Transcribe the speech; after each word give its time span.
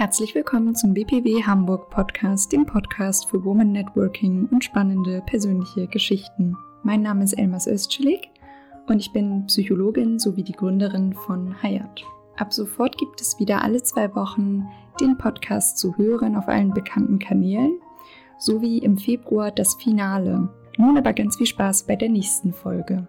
Herzlich 0.00 0.34
willkommen 0.34 0.74
zum 0.74 0.94
BPW 0.94 1.42
Hamburg 1.42 1.90
Podcast, 1.90 2.50
dem 2.52 2.64
Podcast 2.64 3.28
für 3.28 3.44
Woman 3.44 3.70
Networking 3.72 4.48
und 4.50 4.64
spannende 4.64 5.22
persönliche 5.26 5.88
Geschichten. 5.88 6.56
Mein 6.82 7.02
Name 7.02 7.22
ist 7.22 7.34
Elmas 7.34 7.66
Özcelik 7.66 8.30
und 8.86 8.98
ich 8.98 9.12
bin 9.12 9.44
Psychologin 9.44 10.18
sowie 10.18 10.42
die 10.42 10.54
Gründerin 10.54 11.12
von 11.12 11.54
Hayat. 11.62 12.02
Ab 12.38 12.50
sofort 12.50 12.96
gibt 12.96 13.20
es 13.20 13.38
wieder 13.38 13.62
alle 13.62 13.82
zwei 13.82 14.14
Wochen 14.14 14.66
den 15.02 15.18
Podcast 15.18 15.76
zu 15.76 15.94
hören 15.98 16.34
auf 16.34 16.48
allen 16.48 16.72
bekannten 16.72 17.18
Kanälen 17.18 17.78
sowie 18.38 18.78
im 18.78 18.96
Februar 18.96 19.50
das 19.50 19.74
Finale. 19.74 20.48
Nun 20.78 20.96
aber 20.96 21.12
ganz 21.12 21.36
viel 21.36 21.44
Spaß 21.44 21.82
bei 21.82 21.96
der 21.96 22.08
nächsten 22.08 22.54
Folge. 22.54 23.06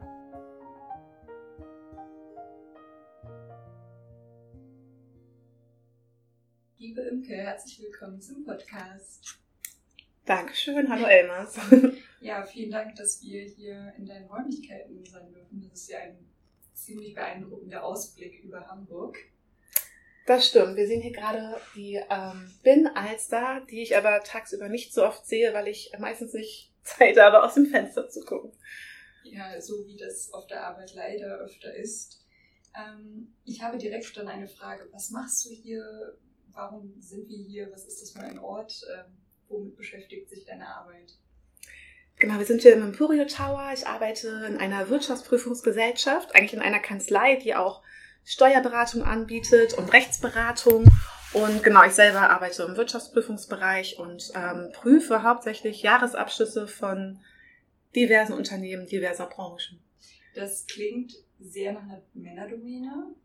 Liebe 6.91 7.03
Imke, 7.03 7.37
herzlich 7.37 7.81
willkommen 7.81 8.19
zum 8.19 8.43
Podcast. 8.43 9.39
Dankeschön, 10.25 10.89
hallo 10.89 11.05
Elmas. 11.05 11.57
Ja, 12.19 12.43
vielen 12.43 12.69
Dank, 12.69 12.97
dass 12.97 13.23
wir 13.23 13.43
hier 13.43 13.93
in 13.97 14.05
deinen 14.05 14.27
Räumlichkeiten 14.27 15.01
sein 15.05 15.31
dürfen. 15.31 15.61
Das 15.61 15.83
ist 15.83 15.89
ja 15.89 15.99
ein 15.99 16.17
ziemlich 16.73 17.13
beeindruckender 17.13 17.81
Ausblick 17.85 18.43
über 18.43 18.67
Hamburg. 18.67 19.17
Das 20.25 20.45
stimmt. 20.49 20.75
Wir 20.75 20.85
sehen 20.85 21.01
hier 21.01 21.13
gerade 21.13 21.61
die 21.77 21.97
ähm, 22.09 22.51
Bin-Alster, 22.61 23.65
die 23.69 23.83
ich 23.83 23.95
aber 23.95 24.19
tagsüber 24.25 24.67
nicht 24.67 24.93
so 24.93 25.05
oft 25.05 25.25
sehe, 25.25 25.53
weil 25.53 25.69
ich 25.69 25.93
meistens 25.97 26.33
nicht 26.33 26.73
Zeit 26.83 27.17
habe, 27.17 27.41
aus 27.41 27.53
dem 27.53 27.67
Fenster 27.67 28.09
zu 28.09 28.25
gucken. 28.25 28.51
Ja, 29.23 29.61
so 29.61 29.87
wie 29.87 29.95
das 29.95 30.33
auf 30.33 30.45
der 30.47 30.67
Arbeit 30.67 30.93
leider 30.93 31.37
öfter 31.37 31.73
ist. 31.73 32.27
Ähm, 32.75 33.33
ich 33.45 33.61
habe 33.61 33.77
direkt 33.77 34.17
dann 34.17 34.27
eine 34.27 34.49
Frage. 34.49 34.89
Was 34.91 35.09
machst 35.11 35.45
du 35.45 35.51
hier? 35.51 36.17
Warum 36.53 36.93
sind 36.99 37.27
wir 37.27 37.37
hier? 37.37 37.71
Was 37.71 37.85
ist 37.85 38.01
das 38.01 38.11
für 38.11 38.21
ein 38.21 38.39
Ort? 38.39 38.81
Ähm, 38.93 39.17
womit 39.47 39.75
beschäftigt 39.75 40.29
sich 40.29 40.45
deine 40.45 40.67
Arbeit? 40.67 41.17
Genau, 42.17 42.37
wir 42.37 42.45
sind 42.45 42.61
hier 42.61 42.73
im 42.73 42.83
Emporio 42.83 43.25
Tower. 43.25 43.71
Ich 43.73 43.87
arbeite 43.87 44.45
in 44.47 44.57
einer 44.57 44.89
Wirtschaftsprüfungsgesellschaft, 44.89 46.35
eigentlich 46.35 46.53
in 46.53 46.59
einer 46.59 46.79
Kanzlei, 46.79 47.35
die 47.35 47.55
auch 47.55 47.81
Steuerberatung 48.23 49.03
anbietet 49.03 49.73
und 49.73 49.91
Rechtsberatung. 49.91 50.85
Und 51.33 51.63
genau, 51.63 51.83
ich 51.83 51.93
selber 51.93 52.29
arbeite 52.29 52.63
im 52.63 52.75
Wirtschaftsprüfungsbereich 52.75 53.97
und 53.97 54.31
ähm, 54.35 54.69
prüfe 54.73 55.23
hauptsächlich 55.23 55.81
Jahresabschlüsse 55.81 56.67
von 56.67 57.19
diversen 57.95 58.33
Unternehmen, 58.33 58.85
diverser 58.85 59.27
Branchen. 59.27 59.81
Das 60.35 60.67
klingt 60.67 61.13
sehr 61.39 61.73
nach 61.73 61.83
einer 61.83 62.01
Männerdomäne. 62.13 63.15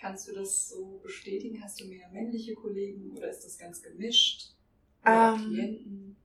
Kannst 0.00 0.28
du 0.28 0.34
das 0.34 0.68
so 0.68 1.00
bestätigen? 1.02 1.62
Hast 1.62 1.80
du 1.80 1.86
mehr 1.86 2.08
männliche 2.12 2.54
Kollegen 2.54 3.16
oder 3.16 3.30
ist 3.30 3.44
das 3.44 3.58
ganz 3.58 3.82
gemischt? 3.82 4.52
Oder 5.02 5.34
Ähm, 5.34 5.48
Klienten? 5.48 6.16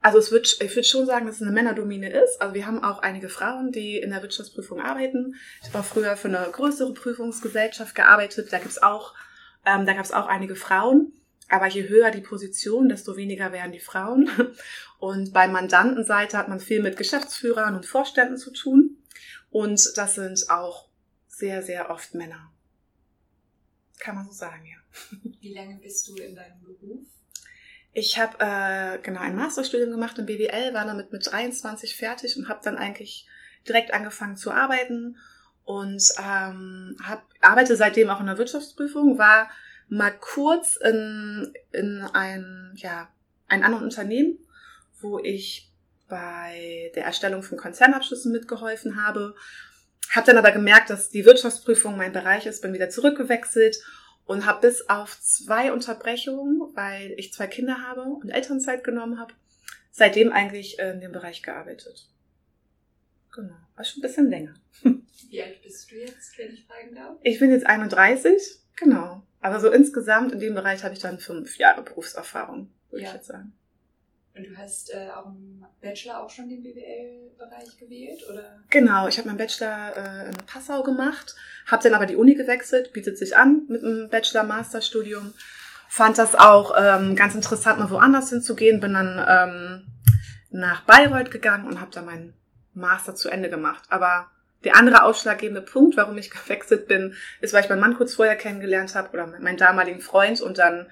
Also 0.00 0.18
es 0.18 0.30
wird, 0.30 0.58
ich 0.60 0.76
würde 0.76 0.84
schon 0.84 1.06
sagen, 1.06 1.26
dass 1.26 1.36
es 1.36 1.42
eine 1.42 1.50
Männerdomäne 1.50 2.10
ist. 2.10 2.40
Also 2.40 2.54
wir 2.54 2.66
haben 2.66 2.84
auch 2.84 2.98
einige 2.98 3.30
Frauen, 3.30 3.72
die 3.72 3.96
in 3.96 4.10
der 4.10 4.20
Wirtschaftsprüfung 4.20 4.80
arbeiten. 4.80 5.34
Ich 5.62 5.68
habe 5.68 5.78
auch 5.78 5.84
früher 5.84 6.16
für 6.16 6.28
eine 6.28 6.46
größere 6.52 6.92
Prüfungsgesellschaft 6.92 7.94
gearbeitet. 7.94 8.52
Da 8.52 8.58
gibt's 8.58 8.82
auch, 8.82 9.14
ähm, 9.64 9.86
da 9.86 9.94
gab 9.94 10.04
es 10.04 10.12
auch 10.12 10.26
einige 10.26 10.56
Frauen. 10.56 11.12
Aber 11.48 11.68
je 11.68 11.88
höher 11.88 12.10
die 12.10 12.20
Position, 12.20 12.88
desto 12.90 13.16
weniger 13.16 13.50
werden 13.52 13.72
die 13.72 13.80
Frauen. 13.80 14.28
Und 14.98 15.32
bei 15.32 15.48
Mandantenseite 15.48 16.36
hat 16.36 16.48
man 16.48 16.60
viel 16.60 16.82
mit 16.82 16.96
Geschäftsführern 16.96 17.74
und 17.74 17.86
Vorständen 17.86 18.36
zu 18.36 18.50
tun. 18.52 18.98
Und 19.50 19.96
das 19.96 20.14
sind 20.14 20.50
auch 20.50 20.88
sehr, 21.28 21.62
sehr 21.62 21.90
oft 21.90 22.14
Männer. 22.14 22.53
Kann 23.98 24.16
man 24.16 24.26
so 24.26 24.32
sagen, 24.32 24.64
ja. 24.66 24.76
Wie 25.40 25.54
lange 25.54 25.76
bist 25.76 26.08
du 26.08 26.16
in 26.16 26.34
deinem 26.34 26.60
Beruf? 26.62 27.06
Ich 27.92 28.18
habe 28.18 28.36
äh, 28.40 28.98
genau 29.02 29.20
ein 29.20 29.36
Masterstudium 29.36 29.90
gemacht 29.90 30.18
im 30.18 30.26
BWL, 30.26 30.74
war 30.74 30.84
damit 30.84 31.12
mit 31.12 31.30
23 31.30 31.94
fertig 31.94 32.36
und 32.36 32.48
habe 32.48 32.60
dann 32.64 32.76
eigentlich 32.76 33.26
direkt 33.66 33.94
angefangen 33.94 34.36
zu 34.36 34.50
arbeiten 34.50 35.16
und 35.64 36.02
ähm, 36.18 36.96
hab, 37.02 37.24
arbeite 37.40 37.76
seitdem 37.76 38.10
auch 38.10 38.20
in 38.20 38.26
der 38.26 38.36
Wirtschaftsprüfung, 38.36 39.16
war 39.16 39.48
mal 39.88 40.10
kurz 40.10 40.76
in, 40.76 41.54
in 41.72 42.02
ein, 42.12 42.72
ja, 42.76 43.08
ein 43.48 43.62
anderen 43.62 43.84
Unternehmen, 43.84 44.38
wo 45.00 45.18
ich 45.18 45.70
bei 46.08 46.92
der 46.94 47.04
Erstellung 47.04 47.42
von 47.42 47.58
Konzernabschlüssen 47.58 48.32
mitgeholfen 48.32 49.02
habe. 49.02 49.34
Habe 50.10 50.26
dann 50.26 50.38
aber 50.38 50.52
gemerkt, 50.52 50.90
dass 50.90 51.10
die 51.10 51.24
Wirtschaftsprüfung 51.24 51.96
mein 51.96 52.12
Bereich 52.12 52.46
ist, 52.46 52.62
bin 52.62 52.72
wieder 52.72 52.88
zurückgewechselt 52.90 53.76
und 54.26 54.46
habe 54.46 54.60
bis 54.68 54.88
auf 54.88 55.20
zwei 55.20 55.72
Unterbrechungen, 55.72 56.60
weil 56.74 57.12
ich 57.16 57.32
zwei 57.32 57.46
Kinder 57.46 57.82
habe 57.82 58.02
und 58.02 58.30
Elternzeit 58.30 58.84
genommen 58.84 59.18
habe, 59.18 59.34
seitdem 59.90 60.32
eigentlich 60.32 60.78
in 60.78 61.00
dem 61.00 61.12
Bereich 61.12 61.42
gearbeitet. 61.42 62.08
Genau, 63.34 63.54
war 63.74 63.84
schon 63.84 63.98
ein 64.00 64.06
bisschen 64.06 64.30
länger. 64.30 64.54
Wie 65.28 65.42
alt 65.42 65.60
bist 65.62 65.90
du 65.90 65.96
jetzt, 65.96 66.38
wenn 66.38 66.52
ich 66.54 66.64
fragen 66.64 66.94
darf? 66.94 67.16
Ich 67.22 67.40
bin 67.40 67.50
jetzt 67.50 67.66
31, 67.66 68.60
genau. 68.76 69.22
Aber 69.40 69.58
so 69.60 69.70
insgesamt 69.72 70.32
in 70.32 70.38
dem 70.38 70.54
Bereich 70.54 70.84
habe 70.84 70.94
ich 70.94 71.00
dann 71.00 71.18
fünf 71.18 71.58
Jahre 71.58 71.82
Berufserfahrung, 71.82 72.70
würde 72.90 73.02
Ja. 73.02 73.08
ich 73.10 73.14
jetzt 73.16 73.26
sagen. 73.26 73.52
Und 74.36 74.48
du 74.48 74.56
hast 74.56 74.92
äh, 74.92 75.10
auch 75.14 75.26
im 75.26 75.64
Bachelor 75.80 76.20
auch 76.20 76.28
schon 76.28 76.48
den 76.48 76.60
BWL-Bereich 76.62 77.78
gewählt, 77.78 78.20
oder? 78.28 78.58
Genau, 78.68 79.06
ich 79.06 79.16
habe 79.18 79.28
meinen 79.28 79.38
Bachelor 79.38 79.96
äh, 79.96 80.28
in 80.28 80.36
Passau 80.46 80.82
gemacht, 80.82 81.36
habe 81.66 81.84
dann 81.84 81.94
aber 81.94 82.06
die 82.06 82.16
Uni 82.16 82.34
gewechselt, 82.34 82.92
bietet 82.92 83.16
sich 83.16 83.36
an 83.36 83.62
mit 83.68 83.84
einem 83.84 84.08
Bachelor-Masterstudium. 84.08 85.34
Fand 85.88 86.18
das 86.18 86.34
auch 86.34 86.74
ähm, 86.76 87.14
ganz 87.14 87.36
interessant, 87.36 87.78
mal 87.78 87.90
woanders 87.90 88.30
hinzugehen. 88.30 88.80
Bin 88.80 88.94
dann 88.94 89.24
ähm, 89.28 89.86
nach 90.50 90.82
Bayreuth 90.82 91.30
gegangen 91.30 91.68
und 91.68 91.80
habe 91.80 91.92
dann 91.92 92.06
meinen 92.06 92.34
Master 92.72 93.14
zu 93.14 93.28
Ende 93.28 93.48
gemacht. 93.48 93.84
Aber 93.90 94.32
der 94.64 94.74
andere 94.74 95.04
ausschlaggebende 95.04 95.62
Punkt, 95.62 95.96
warum 95.96 96.18
ich 96.18 96.30
gewechselt 96.32 96.88
bin, 96.88 97.14
ist, 97.40 97.54
weil 97.54 97.62
ich 97.62 97.68
meinen 97.68 97.80
Mann 97.80 97.96
kurz 97.96 98.14
vorher 98.14 98.34
kennengelernt 98.34 98.96
habe 98.96 99.10
oder 99.12 99.28
meinen 99.28 99.56
damaligen 99.56 100.00
Freund 100.00 100.40
und 100.40 100.58
dann 100.58 100.90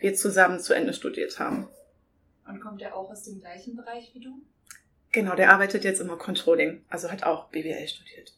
wir 0.00 0.14
zusammen 0.14 0.58
zu 0.60 0.72
Ende 0.72 0.94
studiert 0.94 1.38
haben. 1.38 1.68
Und 2.48 2.60
kommt 2.60 2.82
er 2.82 2.96
auch 2.96 3.10
aus 3.10 3.24
dem 3.24 3.40
gleichen 3.40 3.76
Bereich 3.76 4.14
wie 4.14 4.20
du? 4.20 4.42
Genau, 5.12 5.34
der 5.34 5.52
arbeitet 5.52 5.84
jetzt 5.84 6.00
immer 6.00 6.16
Controlling, 6.16 6.84
also 6.88 7.10
hat 7.10 7.22
auch 7.22 7.48
BWL 7.48 7.88
studiert. 7.88 8.34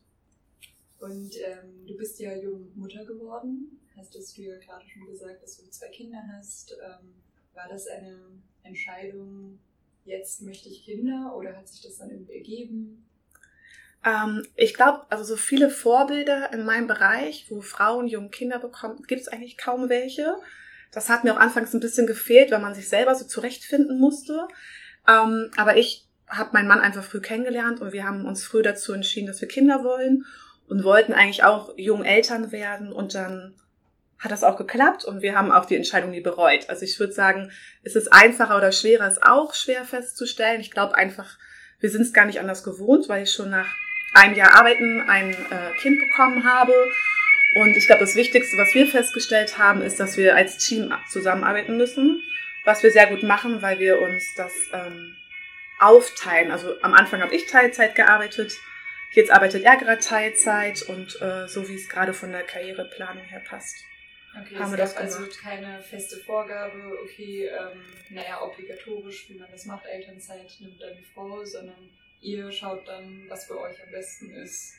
Und 0.99 1.37
ähm, 1.37 1.87
du 1.87 1.97
bist 1.97 2.21
ja 2.21 2.37
jung 2.37 2.71
Mutter 2.75 3.05
geworden. 3.05 3.81
Hast 3.97 4.15
es 4.15 4.35
du 4.35 4.43
ja 4.43 4.57
gerade 4.59 4.87
schon 4.87 5.07
gesagt, 5.07 5.43
dass 5.43 5.57
du 5.57 5.69
zwei 5.71 5.89
Kinder 5.89 6.23
hast. 6.37 6.73
Ähm, 6.73 7.15
war 7.55 7.69
das 7.69 7.87
eine 7.87 8.19
Entscheidung, 8.63 9.59
jetzt 10.05 10.43
möchte 10.43 10.69
ich 10.69 10.85
Kinder 10.85 11.35
oder 11.37 11.57
hat 11.57 11.69
sich 11.69 11.83
das 11.83 11.99
dann 11.99 12.11
irgendwie 12.11 12.35
ergeben? 12.35 13.07
Ähm, 14.05 14.47
ich 14.57 14.75
glaube, 14.75 15.07
also 15.11 15.25
so 15.25 15.37
viele 15.37 15.71
Vorbilder 15.71 16.53
in 16.53 16.65
meinem 16.65 16.87
Bereich, 16.87 17.51
wo 17.51 17.61
Frauen 17.61 18.07
junge 18.07 18.31
Kinder 18.31 18.59
bekommen, 18.59 19.03
gibt 19.07 19.23
es 19.23 19.29
eigentlich 19.29 19.59
kaum 19.59 19.89
welche. 19.89 20.37
Das 20.93 21.09
hat 21.09 21.25
mir 21.25 21.35
auch 21.35 21.41
anfangs 21.41 21.73
ein 21.73 21.81
bisschen 21.81 22.07
gefehlt, 22.07 22.51
weil 22.51 22.61
man 22.61 22.75
sich 22.75 22.89
selber 22.89 23.15
so 23.15 23.25
zurechtfinden 23.25 23.99
musste. 23.99 24.49
Ähm, 25.09 25.51
aber 25.57 25.77
ich 25.77 26.07
habe 26.29 26.51
meinen 26.53 26.69
Mann 26.69 26.81
einfach 26.81 27.05
früh 27.05 27.21
kennengelernt 27.21 27.81
und 27.81 27.93
wir 27.93 28.05
haben 28.05 28.25
uns 28.25 28.45
früh 28.45 28.63
dazu 28.63 28.93
entschieden, 28.93 29.27
dass 29.27 29.41
wir 29.41 29.49
Kinder 29.49 29.85
wollen 29.85 30.25
und 30.69 30.85
wollten 30.85 31.13
eigentlich 31.13 31.45
auch 31.45 31.75
jung 31.77 32.05
Eltern 32.05 32.53
werden 32.53 32.93
und 32.93 33.15
dann 33.15 33.55
hat 34.21 34.31
das 34.31 34.45
auch 34.45 34.57
geklappt 34.57 35.05
und 35.05 35.23
wir 35.23 35.35
haben 35.35 35.51
auch 35.51 35.65
die 35.65 35.77
Entscheidung 35.77 36.11
nie 36.11 36.21
bereut. 36.21 36.69
Also 36.69 36.85
ich 36.85 37.01
würde 37.01 37.13
sagen, 37.13 37.51
ist 37.83 37.97
es 37.97 38.09
einfacher 38.09 38.57
oder 38.57 38.71
schwerer, 38.71 39.09
ist 39.09 39.23
auch 39.23 39.55
schwer 39.55 39.85
festzustellen. 39.85 40.61
Ich 40.61 40.71
glaube 40.71 40.95
einfach, 40.95 41.39
wir 41.81 41.91
sind 41.91 42.03
es 42.03 42.13
gar 42.13 42.27
nicht 42.27 42.39
anders 42.39 42.63
gewohnt, 42.63 43.09
weil 43.09 43.23
ich 43.23 43.33
schon 43.33 43.51
nach 43.51 43.67
einem 44.15 44.35
Jahr 44.35 44.55
Arbeiten 44.55 45.01
ein 45.09 45.31
äh, 45.31 45.73
Kind 45.81 45.99
bekommen 45.99 46.45
habe. 46.45 46.75
Und 47.55 47.77
ich 47.77 47.87
glaube, 47.87 48.01
das 48.01 48.15
Wichtigste, 48.15 48.57
was 48.57 48.75
wir 48.75 48.87
festgestellt 48.87 49.59
haben, 49.59 49.83
ist, 49.83 49.99
dass 49.99 50.17
wir 50.17 50.37
als 50.37 50.59
Team 50.59 50.95
zusammenarbeiten 51.09 51.77
müssen, 51.77 52.23
was 52.65 52.83
wir 52.83 52.91
sehr 52.91 53.09
gut 53.09 53.23
machen, 53.23 53.61
weil 53.63 53.79
wir 53.79 54.01
uns 54.01 54.35
das 54.37 54.53
ähm, 54.73 55.17
aufteilen. 55.81 56.53
Also 56.53 56.81
am 56.83 56.95
Anfang 56.95 57.21
habe 57.21 57.35
ich 57.35 57.47
Teilzeit 57.47 57.95
gearbeitet, 57.95 58.53
jetzt 59.13 59.31
arbeitet 59.31 59.65
er 59.65 59.77
gerade 59.77 60.01
Teilzeit 60.01 60.83
und 60.83 61.21
äh, 61.21 61.49
so 61.49 61.69
wie 61.69 61.75
es 61.75 61.89
gerade 61.89 62.15
von 62.15 62.31
der 62.31 62.45
Karriereplanung 62.45 63.25
her 63.25 63.43
passt. 63.45 63.85
Okay, 64.39 64.57
Haben 64.57 64.71
wir 64.71 64.79
das 64.79 64.95
gab 64.95 65.05
also 65.05 65.19
gemacht. 65.19 65.39
keine 65.43 65.83
feste 65.83 66.19
Vorgabe, 66.19 66.99
okay, 67.03 67.49
ähm, 67.49 67.83
naja, 68.11 68.41
obligatorisch, 68.43 69.29
wie 69.29 69.39
man 69.39 69.51
das 69.51 69.65
macht, 69.65 69.87
Elternzeit 69.87 70.47
nimmt 70.61 70.81
dann 70.81 70.97
die 70.97 71.05
Frau, 71.13 71.45
sondern 71.45 71.91
ihr 72.21 72.53
schaut 72.53 72.87
dann, 72.87 73.25
was 73.29 73.47
für 73.47 73.59
euch 73.59 73.83
am 73.83 73.91
besten 73.91 74.33
ist. 74.35 74.75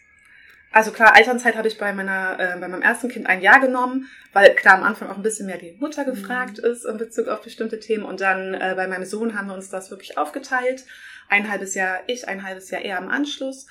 Also 0.71 0.91
klar, 0.91 1.17
Elternzeit 1.17 1.55
habe 1.57 1.67
ich 1.67 1.77
bei 1.77 1.91
meiner, 1.91 2.39
äh, 2.39 2.59
bei 2.59 2.67
meinem 2.67 2.81
ersten 2.81 3.09
Kind 3.09 3.27
ein 3.27 3.41
Jahr 3.41 3.59
genommen, 3.59 4.09
weil 4.31 4.55
klar 4.55 4.77
am 4.77 4.83
Anfang 4.83 5.09
auch 5.09 5.17
ein 5.17 5.23
bisschen 5.23 5.45
mehr 5.45 5.57
die 5.57 5.77
Mutter 5.79 6.05
gefragt 6.05 6.59
ist 6.59 6.85
in 6.85 6.97
Bezug 6.97 7.27
auf 7.27 7.41
bestimmte 7.41 7.79
Themen. 7.79 8.05
Und 8.05 8.21
dann 8.21 8.53
äh, 8.53 8.73
bei 8.75 8.87
meinem 8.87 9.05
Sohn 9.05 9.37
haben 9.37 9.47
wir 9.47 9.53
uns 9.53 9.69
das 9.69 9.91
wirklich 9.91 10.17
aufgeteilt. 10.17 10.85
Ein 11.27 11.49
halbes 11.49 11.75
Jahr 11.75 11.99
ich, 12.07 12.27
ein 12.27 12.43
halbes 12.43 12.69
Jahr 12.71 12.81
er 12.81 12.97
am 12.97 13.09
Anschluss. 13.09 13.67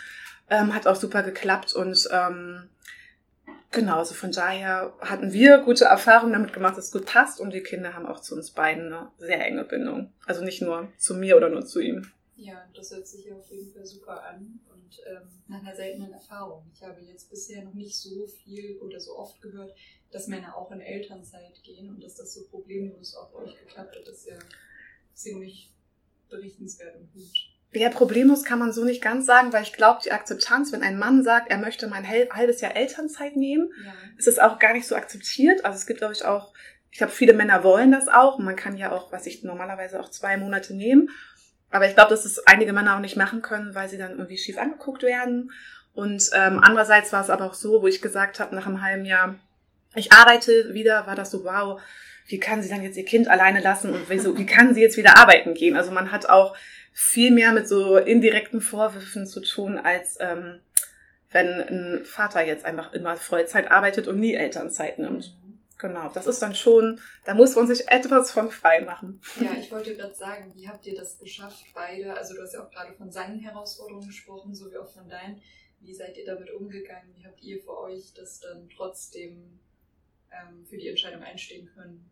Ähm, 0.50 0.75
hat 0.75 0.87
auch 0.87 0.97
super 0.97 1.23
geklappt 1.23 1.73
und 1.75 2.08
ähm, 2.12 2.69
Genau, 3.73 3.99
also 3.99 4.14
von 4.14 4.32
daher 4.32 4.93
hatten 5.00 5.32
wir 5.32 5.58
gute 5.58 5.85
Erfahrungen 5.85 6.32
damit 6.32 6.52
gemacht, 6.52 6.76
dass 6.76 6.87
es 6.87 6.93
gut 6.93 7.06
passt 7.06 7.41
und 7.41 7.52
die 7.52 7.62
Kinder 7.62 7.94
haben 7.94 8.05
auch 8.05 8.19
zu 8.19 8.35
uns 8.35 8.50
beiden 8.50 8.93
eine 8.93 9.12
sehr 9.19 9.44
enge 9.47 9.62
Bindung. 9.62 10.12
Also 10.26 10.43
nicht 10.43 10.61
nur 10.61 10.88
zu 10.99 11.14
mir 11.14 11.37
oder 11.37 11.49
nur 11.50 11.64
zu 11.64 11.79
ihm. 11.79 12.11
Ja, 12.35 12.64
das 12.75 12.91
hört 12.91 13.06
sich 13.06 13.31
auf 13.32 13.49
jeden 13.49 13.73
Fall 13.73 13.87
super 13.87 14.25
an 14.25 14.58
und 14.91 15.01
ähm, 15.07 15.29
nach 15.49 15.61
einer 15.61 15.75
seltenen 15.75 16.13
Erfahrung. 16.13 16.65
Ich 16.75 16.83
habe 16.83 17.01
jetzt 17.01 17.31
bisher 17.31 17.63
noch 17.63 17.75
nicht 17.75 17.97
so 17.97 18.27
viel 18.27 18.79
oder 18.79 18.99
so 18.99 19.17
oft 19.17 19.41
gehört, 19.41 19.75
dass 20.11 20.27
Männer 20.27 20.57
auch 20.57 20.71
in 20.73 20.81
Elternzeit 20.81 21.63
gehen 21.63 21.89
und 21.91 22.03
dass 22.03 22.17
das 22.17 22.35
so 22.35 22.45
problemlos 22.49 23.15
auch 23.15 23.31
bei 23.31 23.41
euch 23.41 23.59
geklappt 23.59 23.97
hat. 23.97 24.07
Das 24.07 24.19
ist 24.19 24.27
ja 24.27 24.39
ziemlich 25.15 25.73
berichtenswert 26.29 26.97
und 26.97 27.13
gut. 27.13 27.31
Ja, 27.73 27.89
problemlos 27.89 28.43
kann 28.43 28.59
man 28.59 28.73
so 28.73 28.85
nicht 28.85 29.01
ganz 29.01 29.27
sagen, 29.27 29.53
weil 29.53 29.63
ich 29.63 29.73
glaube, 29.73 30.01
die 30.05 30.11
Akzeptanz, 30.11 30.73
wenn 30.73 30.83
ein 30.83 30.99
Mann 30.99 31.23
sagt, 31.23 31.51
er 31.51 31.59
möchte 31.59 31.87
mein 31.87 32.09
halbes 32.09 32.61
Jahr 32.61 32.75
Elternzeit 32.75 33.37
nehmen, 33.37 33.73
ja. 33.85 33.93
ist 34.19 34.27
es 34.27 34.41
auch 34.41 34.59
gar 34.59 34.73
nicht 34.73 34.89
so 34.89 34.97
akzeptiert. 34.97 35.65
Also 35.65 35.77
es 35.77 35.87
gibt, 35.87 36.01
glaube 36.01 36.15
ich, 36.15 36.25
auch, 36.25 36.53
ich 36.91 36.99
glaube, 36.99 37.13
viele 37.13 37.33
Männer 37.33 37.63
wollen 37.63 37.93
das 37.93 38.09
auch. 38.09 38.41
Man 38.41 38.57
kann 38.57 38.77
ja 38.77 38.91
auch, 38.91 39.13
was 39.13 39.27
ich 39.27 39.45
normalerweise 39.45 40.01
auch 40.01 40.11
zwei 40.11 40.37
Monate 40.37 40.75
nehmen. 40.75 41.11
Aber 41.71 41.87
ich 41.87 41.95
glaube, 41.95 42.11
dass 42.11 42.25
es 42.25 42.47
einige 42.47 42.73
Männer 42.73 42.97
auch 42.97 43.01
nicht 43.01 43.17
machen 43.17 43.43
können, 43.43 43.75
weil 43.75 43.89
sie 43.89 43.99
dann 43.99 44.13
irgendwie 44.13 44.39
schief 44.39 44.59
angeguckt 44.59 45.03
werden. 45.03 45.53
Und 45.93 46.31
ähm, 46.35 46.61
andererseits 46.63 47.13
war 47.13 47.23
es 47.23 47.31
aber 47.31 47.47
auch 47.47 47.55
so, 47.55 47.83
wo 47.83 47.87
ich 47.87 48.03
gesagt 48.03 48.41
habe, 48.41 48.55
nach 48.55 48.67
einem 48.67 48.83
halben 48.83 49.05
Jahr, 49.05 49.37
ich 49.95 50.13
arbeite 50.13 50.73
wieder, 50.73 51.07
war 51.07 51.17
das 51.17 51.31
so, 51.31 51.45
wow, 51.45 51.81
wie 52.27 52.39
kann 52.39 52.63
sie 52.63 52.69
dann 52.69 52.83
jetzt 52.83 52.97
ihr 52.97 53.05
Kind 53.05 53.29
alleine 53.29 53.61
lassen 53.61 53.93
und 53.93 54.09
wieso, 54.09 54.39
wie 54.39 54.47
kann 54.47 54.75
sie 54.75 54.81
jetzt 54.81 54.97
wieder 54.97 55.19
arbeiten 55.19 55.55
gehen? 55.55 55.77
Also 55.77 55.91
man 55.91 56.13
hat 56.13 56.29
auch 56.29 56.57
viel 56.93 57.31
mehr 57.33 57.53
mit 57.53 57.69
so 57.69 57.97
indirekten 57.97 58.61
Vorwürfen 58.61 59.27
zu 59.27 59.41
tun, 59.41 59.79
als 59.79 60.17
ähm, 60.21 60.61
wenn 61.33 61.49
ein 61.49 62.05
Vater 62.05 62.45
jetzt 62.45 62.65
einfach 62.65 62.93
immer 62.93 63.17
Vollzeit 63.17 63.71
arbeitet 63.71 64.09
und 64.09 64.19
nie 64.19 64.35
Elternzeit 64.35 64.99
nimmt. 64.99 65.35
Genau, 65.81 66.11
das 66.12 66.27
ist 66.27 66.43
dann 66.43 66.55
schon, 66.55 67.00
da 67.25 67.35
muss 67.35 67.56
man 67.56 67.67
sich 67.67 67.88
etwas 67.88 68.31
von 68.31 68.50
frei 68.50 68.82
machen. 68.82 69.21
Ja, 69.41 69.53
ich 69.59 69.73
wollte 69.73 69.97
gerade 69.97 70.15
sagen, 70.15 70.53
wie 70.55 70.69
habt 70.69 70.87
ihr 70.87 70.94
das 70.94 71.19
geschafft, 71.19 71.65
beide? 71.75 72.15
Also 72.15 72.35
du 72.35 72.43
hast 72.43 72.53
ja 72.53 72.62
auch 72.62 72.71
gerade 72.71 72.93
von 72.93 73.11
seinen 73.11 73.41
Herausforderungen 73.41 74.06
gesprochen, 74.06 74.55
so 74.55 74.71
wie 74.71 74.77
auch 74.77 74.88
von 74.88 75.09
deinen. 75.09 75.41
Wie 75.81 75.94
seid 75.94 76.19
ihr 76.19 76.27
damit 76.27 76.50
umgegangen? 76.53 77.15
Wie 77.17 77.25
habt 77.25 77.43
ihr 77.43 77.62
für 77.62 77.79
euch 77.79 78.12
das 78.15 78.41
dann 78.41 78.69
trotzdem 78.77 79.59
ähm, 80.31 80.67
für 80.69 80.77
die 80.77 80.88
Entscheidung 80.88 81.23
einstehen 81.23 81.71
können? 81.75 82.11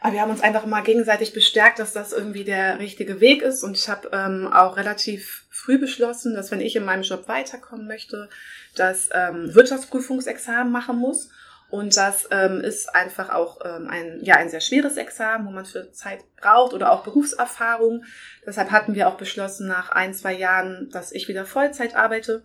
Aber 0.00 0.14
wir 0.14 0.20
haben 0.22 0.30
uns 0.30 0.40
einfach 0.40 0.66
mal 0.66 0.82
gegenseitig 0.82 1.32
bestärkt, 1.32 1.78
dass 1.78 1.92
das 1.92 2.12
irgendwie 2.12 2.44
der 2.44 2.78
richtige 2.78 3.20
Weg 3.20 3.42
ist. 3.42 3.62
Und 3.62 3.76
ich 3.76 3.88
habe 3.88 4.10
ähm, 4.12 4.48
auch 4.50 4.76
relativ 4.76 5.46
früh 5.50 5.78
beschlossen, 5.78 6.34
dass 6.34 6.50
wenn 6.50 6.60
ich 6.60 6.76
in 6.76 6.84
meinem 6.84 7.02
Job 7.02 7.28
weiterkommen 7.28 7.86
möchte, 7.86 8.28
dass 8.74 9.10
ähm, 9.12 9.54
Wirtschaftsprüfungsexamen 9.54 10.72
machen 10.72 10.98
muss. 10.98 11.30
Und 11.70 11.96
das 11.96 12.26
ähm, 12.32 12.60
ist 12.60 12.94
einfach 12.94 13.30
auch 13.30 13.60
ähm, 13.64 13.88
ein, 13.88 14.18
ja, 14.22 14.34
ein 14.34 14.50
sehr 14.50 14.60
schweres 14.60 14.96
Examen, 14.96 15.46
wo 15.46 15.50
man 15.50 15.64
für 15.64 15.92
Zeit 15.92 16.20
braucht 16.36 16.72
oder 16.72 16.90
auch 16.90 17.04
Berufserfahrung. 17.04 18.04
Deshalb 18.44 18.72
hatten 18.72 18.94
wir 18.94 19.06
auch 19.08 19.16
beschlossen 19.16 19.68
nach 19.68 19.90
ein, 19.90 20.12
zwei 20.12 20.34
Jahren, 20.34 20.90
dass 20.90 21.12
ich 21.12 21.28
wieder 21.28 21.46
Vollzeit 21.46 21.94
arbeite 21.94 22.42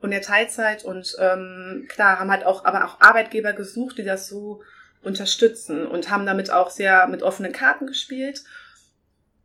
und 0.00 0.10
der 0.10 0.22
Teilzeit. 0.22 0.84
Und 0.84 1.14
ähm, 1.18 1.86
klar, 1.88 2.18
haben 2.18 2.30
halt 2.30 2.46
auch, 2.46 2.64
aber 2.64 2.86
auch 2.86 3.00
Arbeitgeber 3.00 3.52
gesucht, 3.52 3.98
die 3.98 4.04
das 4.04 4.26
so 4.26 4.62
unterstützen 5.02 5.86
und 5.86 6.10
haben 6.10 6.24
damit 6.24 6.50
auch 6.50 6.70
sehr 6.70 7.06
mit 7.08 7.22
offenen 7.22 7.52
Karten 7.52 7.86
gespielt. 7.86 8.42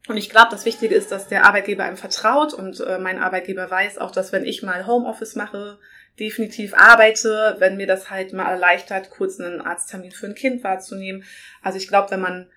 Und 0.08 0.16
ich 0.16 0.30
glaube, 0.30 0.52
das 0.52 0.64
Wichtige 0.64 0.96
ist, 0.96 1.12
dass 1.12 1.28
der 1.28 1.46
Arbeitgeber 1.46 1.84
einem 1.84 1.98
vertraut 1.98 2.54
und 2.54 2.80
äh, 2.80 2.98
mein 2.98 3.22
Arbeitgeber 3.22 3.70
weiß 3.70 3.98
auch, 3.98 4.12
dass 4.12 4.32
wenn 4.32 4.46
ich 4.46 4.64
mal 4.64 4.88
Homeoffice 4.88 5.36
mache, 5.36 5.80
definitiv 6.20 6.74
arbeite, 6.74 7.56
wenn 7.60 7.78
mir 7.78 7.88
das 7.88 8.10
halt 8.10 8.34
mal 8.34 8.50
erleichtert, 8.50 9.10
kurz 9.10 9.40
einen 9.40 9.62
Arzttermin 9.62 10.12
für 10.12 10.28
ein 10.28 10.36
Kind 10.36 10.64
wahrzunehmen. 10.64 11.24
Also 11.62 11.78
ich 11.78 11.88
glaube, 11.88 12.12
wenn 12.12 12.22
man 12.22 12.50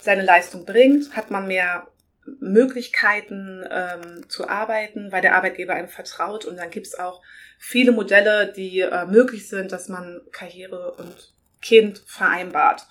seine 0.00 0.22
Leistung 0.22 0.64
bringt, 0.64 1.16
hat 1.16 1.30
man 1.30 1.46
mehr 1.46 1.88
Möglichkeiten 2.24 3.64
ähm, 3.68 4.28
zu 4.28 4.48
arbeiten, 4.48 5.10
weil 5.10 5.22
der 5.22 5.34
Arbeitgeber 5.34 5.74
einem 5.74 5.88
vertraut 5.88 6.44
und 6.44 6.56
dann 6.56 6.70
gibt's 6.70 6.96
auch 6.98 7.20
viele 7.58 7.92
Modelle, 7.92 8.52
die 8.52 8.80
äh, 8.80 9.06
möglich 9.06 9.48
sind, 9.48 9.72
dass 9.72 9.88
man 9.88 10.20
Karriere 10.30 10.92
und 10.92 11.32
Kind 11.60 12.02
vereinbart. 12.06 12.86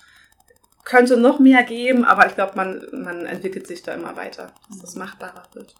Könnte 0.84 1.16
noch 1.16 1.38
mehr 1.38 1.62
geben, 1.62 2.04
aber 2.04 2.26
ich 2.26 2.34
glaube, 2.34 2.56
man, 2.56 2.86
man 2.92 3.24
entwickelt 3.24 3.66
sich 3.66 3.82
da 3.82 3.94
immer 3.94 4.16
weiter, 4.16 4.52
dass 4.68 4.80
das 4.80 4.94
machbarer 4.96 5.44
wird. 5.54 5.74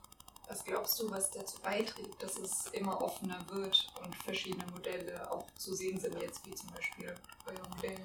Was 0.52 0.64
glaubst 0.66 1.00
du, 1.00 1.10
was 1.10 1.30
dazu 1.30 1.58
beiträgt, 1.62 2.22
dass 2.22 2.36
es 2.36 2.66
immer 2.72 3.00
offener 3.00 3.38
wird 3.50 3.86
und 4.04 4.14
verschiedene 4.16 4.66
Modelle 4.70 5.32
auch 5.32 5.46
zu 5.56 5.72
sehen 5.72 5.98
sind, 5.98 6.20
jetzt 6.20 6.44
wie 6.44 6.54
zum 6.54 6.70
Beispiel 6.74 7.14
eure 7.46 7.68
Modelle? 7.74 8.02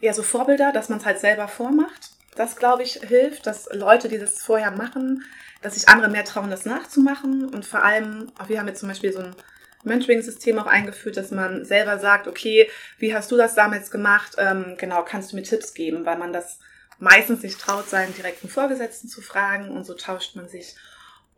Ja, 0.00 0.12
so 0.12 0.22
Vorbilder, 0.22 0.70
dass 0.70 0.90
man 0.90 0.98
es 0.98 1.06
halt 1.06 1.18
selber 1.18 1.48
vormacht. 1.48 2.10
Das, 2.36 2.56
glaube 2.56 2.82
ich, 2.82 3.00
hilft, 3.00 3.46
dass 3.46 3.70
Leute, 3.72 4.10
die 4.10 4.18
das 4.18 4.42
vorher 4.42 4.70
machen, 4.70 5.24
dass 5.62 5.76
sich 5.76 5.88
andere 5.88 6.10
mehr 6.10 6.26
trauen, 6.26 6.50
das 6.50 6.66
nachzumachen. 6.66 7.48
Und 7.54 7.64
vor 7.64 7.82
allem, 7.82 8.30
auch 8.38 8.50
wir 8.50 8.58
haben 8.60 8.68
jetzt 8.68 8.80
zum 8.80 8.90
Beispiel 8.90 9.14
so 9.14 9.20
ein 9.20 9.34
Mentoring-System 9.82 10.58
auch 10.58 10.66
eingeführt, 10.66 11.16
dass 11.16 11.30
man 11.30 11.64
selber 11.64 11.98
sagt, 11.98 12.28
okay, 12.28 12.68
wie 12.98 13.14
hast 13.14 13.30
du 13.30 13.38
das 13.38 13.54
damals 13.54 13.90
gemacht? 13.90 14.34
Ähm, 14.36 14.76
genau, 14.76 15.04
kannst 15.04 15.32
du 15.32 15.36
mir 15.36 15.42
Tipps 15.42 15.72
geben, 15.72 16.04
weil 16.04 16.18
man 16.18 16.34
das 16.34 16.58
meistens 16.98 17.42
nicht 17.42 17.58
traut, 17.58 17.88
seinen 17.88 18.14
direkten 18.14 18.50
Vorgesetzten 18.50 19.08
zu 19.08 19.22
fragen 19.22 19.70
und 19.70 19.86
so 19.86 19.94
tauscht 19.94 20.36
man 20.36 20.50
sich 20.50 20.76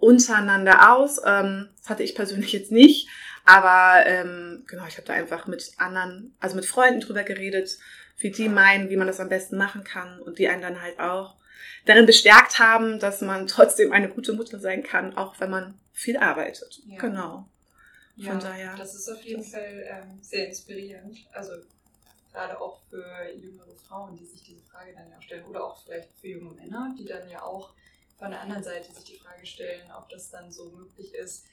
untereinander 0.01 0.93
aus. 0.93 1.21
Ähm, 1.25 1.69
das 1.79 1.91
hatte 1.91 2.03
ich 2.03 2.15
persönlich 2.15 2.53
jetzt 2.53 2.73
nicht, 2.73 3.09
aber 3.45 4.07
ähm, 4.07 4.65
genau, 4.67 4.87
ich 4.87 4.97
habe 4.97 5.07
da 5.07 5.13
einfach 5.13 5.47
mit 5.47 5.73
anderen, 5.79 6.35
also 6.41 6.57
mit 6.57 6.67
Freunden 6.67 7.01
drüber 7.01 7.23
geredet, 7.23 7.79
wie 8.19 8.31
die 8.31 8.49
meinen, 8.49 8.91
wie 8.91 8.97
man 8.97 9.07
das 9.07 9.21
am 9.21 9.29
besten 9.29 9.57
machen 9.57 9.85
kann 9.85 10.21
und 10.21 10.39
die 10.39 10.49
einen 10.49 10.63
dann 10.63 10.83
halt 10.83 10.99
auch 11.01 11.37
darin 11.87 12.07
bestärkt 12.07 12.59
haben, 12.59 12.99
dass 12.99 13.21
man 13.21 13.47
trotzdem 13.47 13.93
eine 13.93 14.09
gute 14.09 14.33
Mutter 14.33 14.59
sein 14.59 14.83
kann, 14.83 15.17
auch 15.17 15.41
wenn 15.41 15.51
man 15.51 15.79
viel 15.93 16.17
arbeitet. 16.17 16.81
Ja. 16.87 17.01
Genau. 17.01 17.49
Von 18.17 18.27
ja, 18.27 18.39
daher. 18.39 18.77
Das 18.77 18.95
ist 18.95 19.09
auf 19.09 19.23
jeden 19.23 19.43
Fall 19.43 19.87
ähm, 19.89 20.19
sehr 20.21 20.49
inspirierend. 20.49 21.17
Also 21.33 21.53
gerade 22.33 22.61
auch 22.61 22.81
für 22.91 23.05
jüngere 23.35 23.75
Frauen, 23.89 24.17
die 24.17 24.27
sich 24.27 24.43
diese 24.43 24.63
Frage 24.65 24.93
dann 24.95 25.11
ja 25.11 25.23
stellen. 25.23 25.45
Oder 25.47 25.65
auch 25.65 25.83
vielleicht 25.83 26.09
für 26.21 26.29
junge 26.29 26.55
Männer, 26.55 26.95
die 26.99 27.07
dann 27.07 27.29
ja 27.31 27.43
auch 27.43 27.71
von 28.21 28.31
der 28.31 28.43
anderen 28.43 28.63
Seite 28.63 28.93
sich 28.93 29.05
die 29.05 29.17
Frage 29.17 29.47
stellen, 29.47 29.91
ob 29.97 30.09
das 30.11 30.31
dann 30.31 30.53
so 30.53 30.71
möglich 30.71 31.15
ist. 31.15 31.47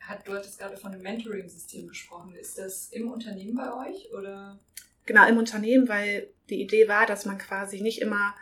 Hat, 0.00 0.26
du 0.26 0.32
hattest 0.32 0.58
gerade 0.58 0.76
von 0.76 0.92
einem 0.92 1.02
Mentoring-System 1.02 1.88
gesprochen. 1.88 2.34
Ist 2.36 2.56
das 2.56 2.88
im 2.90 3.10
Unternehmen 3.10 3.56
bei 3.56 3.88
euch 3.88 4.10
oder? 4.12 4.58
Genau, 5.04 5.26
im 5.26 5.36
Unternehmen, 5.36 5.88
weil 5.88 6.28
die 6.48 6.62
Idee 6.62 6.88
war, 6.88 7.06
dass 7.06 7.26
man 7.26 7.38
quasi 7.38 7.80
nicht 7.80 8.00
immer 8.00 8.34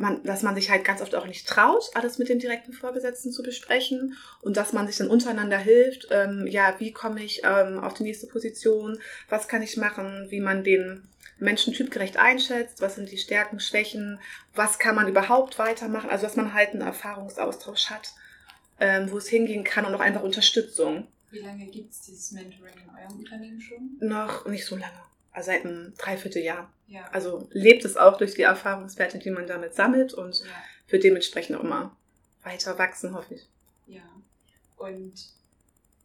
man, 0.00 0.24
dass 0.24 0.42
man 0.42 0.54
sich 0.54 0.70
halt 0.70 0.84
ganz 0.84 1.02
oft 1.02 1.14
auch 1.14 1.26
nicht 1.26 1.46
traut, 1.46 1.90
alles 1.94 2.18
mit 2.18 2.30
dem 2.30 2.38
direkten 2.38 2.72
Vorgesetzten 2.72 3.30
zu 3.30 3.42
besprechen 3.42 4.16
und 4.40 4.56
dass 4.56 4.72
man 4.72 4.86
sich 4.86 4.96
dann 4.96 5.10
untereinander 5.10 5.58
hilft, 5.58 6.08
ähm, 6.10 6.46
ja, 6.46 6.74
wie 6.78 6.92
komme 6.92 7.22
ich 7.22 7.42
ähm, 7.44 7.78
auf 7.78 7.92
die 7.94 8.04
nächste 8.04 8.26
Position, 8.26 8.98
was 9.28 9.48
kann 9.48 9.62
ich 9.62 9.76
machen, 9.76 10.28
wie 10.30 10.40
man 10.40 10.64
den 10.64 11.06
Menschen 11.42 11.72
typgerecht 11.72 12.16
einschätzt, 12.16 12.80
was 12.80 12.94
sind 12.94 13.10
die 13.10 13.18
Stärken, 13.18 13.60
Schwächen, 13.60 14.18
was 14.54 14.78
kann 14.78 14.94
man 14.94 15.08
überhaupt 15.08 15.58
weitermachen, 15.58 16.10
also 16.10 16.24
dass 16.24 16.36
man 16.36 16.54
halt 16.54 16.70
einen 16.70 16.82
Erfahrungsaustausch 16.82 17.90
hat, 17.90 18.12
ähm, 18.80 19.10
wo 19.10 19.18
es 19.18 19.28
hingehen 19.28 19.64
kann 19.64 19.84
und 19.84 19.94
auch 19.94 20.00
einfach 20.00 20.22
Unterstützung. 20.22 21.06
Wie 21.30 21.40
lange 21.40 21.66
gibt 21.66 21.92
es 21.92 22.02
dieses 22.02 22.32
Mentoring 22.32 22.74
in 22.74 22.90
eurem 22.90 23.18
Unternehmen 23.18 23.60
schon? 23.60 23.96
Noch 24.00 24.46
nicht 24.46 24.64
so 24.64 24.76
lange 24.76 25.00
also 25.32 25.46
seit 25.46 25.64
einem 25.64 25.94
Dreivierteljahr. 25.96 26.70
Ja. 26.88 27.08
Also 27.10 27.48
lebt 27.52 27.84
es 27.84 27.96
auch 27.96 28.18
durch 28.18 28.34
die 28.34 28.42
Erfahrungswerte, 28.42 29.18
die 29.18 29.30
man 29.30 29.46
damit 29.46 29.74
sammelt 29.74 30.12
und 30.12 30.40
ja. 30.40 30.46
wird 30.88 31.04
dementsprechend 31.04 31.56
auch 31.56 31.64
immer 31.64 31.96
weiter 32.42 32.78
wachsen, 32.78 33.14
hoffe 33.14 33.34
ich. 33.34 33.48
Ja. 33.86 34.02
Und 34.76 35.14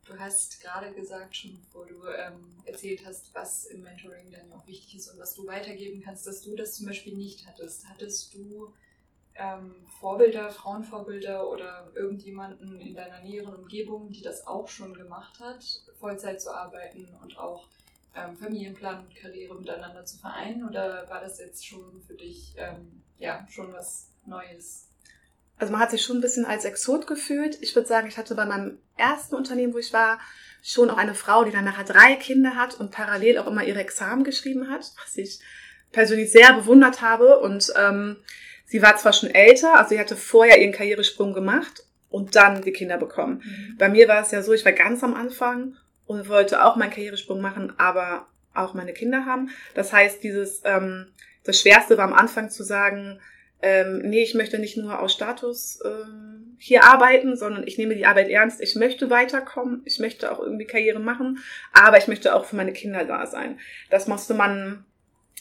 du 0.08 0.20
hast 0.20 0.62
gerade 0.62 0.92
gesagt, 0.94 1.36
schon 1.36 1.60
bevor 1.60 1.86
du 1.86 2.06
ähm, 2.08 2.56
erzählt 2.66 3.06
hast, 3.06 3.34
was 3.34 3.66
im 3.66 3.82
Mentoring 3.82 4.32
dann 4.32 4.52
auch 4.52 4.66
wichtig 4.68 4.96
ist 4.96 5.10
und 5.10 5.20
was 5.20 5.34
du 5.34 5.46
weitergeben 5.46 6.02
kannst, 6.04 6.26
dass 6.28 6.42
du 6.42 6.56
das 6.56 6.76
zum 6.76 6.88
Beispiel 6.88 7.16
nicht 7.16 7.46
hattest. 7.48 7.88
Hattest 7.88 8.34
du 8.34 8.74
ähm, 9.36 9.76
Vorbilder, 10.00 10.50
Frauenvorbilder 10.50 11.50
oder 11.50 11.92
irgendjemanden 11.96 12.80
in 12.80 12.96
deiner 12.96 13.22
näheren 13.22 13.56
Umgebung, 13.56 14.12
die 14.12 14.22
das 14.22 14.48
auch 14.48 14.68
schon 14.68 14.94
gemacht 14.94 15.40
hat, 15.40 15.64
Vollzeit 16.00 16.42
zu 16.42 16.52
arbeiten 16.52 17.08
und 17.22 17.38
auch 17.38 17.68
ähm, 18.16 18.36
Familienplan 18.38 19.06
und 19.06 19.16
Karriere 19.16 19.56
miteinander 19.56 20.06
zu 20.06 20.18
vereinen? 20.18 20.68
Oder 20.68 21.08
war 21.10 21.22
das 21.22 21.40
jetzt 21.40 21.66
schon 21.66 22.02
für 22.02 22.16
dich 22.16 22.56
ähm, 22.58 23.04
ja 23.20 23.46
schon 23.50 23.72
was 23.74 24.10
Neues? 24.26 24.90
Also 25.60 25.72
man 25.72 25.82
hat 25.82 25.92
sich 25.92 26.04
schon 26.04 26.18
ein 26.18 26.22
bisschen 26.22 26.46
als 26.46 26.66
Exot 26.66 27.08
gefühlt. 27.08 27.62
Ich 27.62 27.76
würde 27.76 27.88
sagen, 27.88 28.08
ich 28.08 28.18
hatte 28.18 28.36
bei 28.36 28.46
meinem 28.46 28.80
ersten 28.98 29.36
Unternehmen, 29.36 29.74
wo 29.74 29.78
ich 29.78 29.94
war, 29.94 30.20
schon 30.64 30.90
auch 30.90 30.98
eine 30.98 31.16
Frau, 31.16 31.44
die 31.44 31.52
dann 31.52 31.66
nachher 31.66 31.86
drei 31.86 32.16
Kinder 32.16 32.56
hat 32.56 32.76
und 32.76 32.92
parallel 32.92 33.38
auch 33.38 33.48
immer 33.48 33.64
ihre 33.64 33.80
Examen 33.80 34.24
geschrieben 34.24 34.70
hat, 34.70 34.92
was 35.04 35.18
ich 35.18 35.40
persönlich 35.92 36.32
sehr 36.32 36.54
bewundert 36.54 37.02
habe. 37.02 37.40
Und 37.40 37.72
ähm, 37.78 38.18
sie 38.66 38.82
war 38.82 38.98
zwar 38.98 39.14
schon 39.14 39.30
älter, 39.30 39.78
also 39.78 39.90
sie 39.90 40.00
hatte 40.00 40.16
vorher 40.16 40.62
ihren 40.62 40.74
Karrieresprung 40.74 41.34
gemacht 41.34 41.84
und 42.10 42.36
dann 42.36 42.62
die 42.62 42.74
Kinder 42.74 42.98
bekommen. 42.98 43.42
Mhm. 43.44 43.78
Bei 43.78 43.90
mir 43.90 44.08
war 44.08 44.22
es 44.22 44.32
ja 44.32 44.42
so, 44.42 44.54
ich 44.54 44.66
war 44.66 44.74
ganz 44.74 45.04
am 45.04 45.14
Anfang 45.14 45.78
und 46.06 46.30
wollte 46.30 46.64
auch 46.64 46.76
meinen 46.76 46.92
Karrieresprung 46.92 47.42
machen, 47.42 47.74
aber 47.78 48.28
auch 48.54 48.74
meine 48.74 48.94
Kinder 48.94 49.26
haben. 49.26 49.50
Das 49.76 49.94
heißt, 49.94 50.24
dieses, 50.24 50.62
ähm, 50.66 51.08
das 51.44 51.60
Schwerste 51.60 51.98
war 51.98 52.06
am 52.06 52.14
Anfang 52.14 52.50
zu 52.50 52.64
sagen, 52.64 53.20
ähm, 53.62 54.00
nee, 54.00 54.24
ich 54.24 54.36
möchte 54.36 54.60
nicht 54.60 54.78
nur 54.78 55.00
aus 55.00 55.14
Status 55.14 55.80
ähm, 55.86 56.47
hier 56.58 56.84
arbeiten, 56.84 57.36
sondern 57.36 57.66
ich 57.68 57.78
nehme 57.78 57.96
die 57.96 58.06
Arbeit 58.06 58.30
ernst. 58.30 58.62
Ich 58.62 58.76
möchte 58.76 59.10
weiterkommen, 59.10 59.82
ich 59.86 60.00
möchte 60.00 60.32
auch 60.32 60.40
irgendwie 60.40 60.66
Karriere 60.66 61.00
machen, 61.00 61.40
aber 61.74 61.98
ich 61.98 62.08
möchte 62.08 62.34
auch 62.36 62.46
für 62.46 62.56
meine 62.56 62.74
Kinder 62.74 63.06
da 63.06 63.26
sein. 63.26 63.60
Das 63.90 64.08
musste 64.08 64.34
man, 64.34 64.86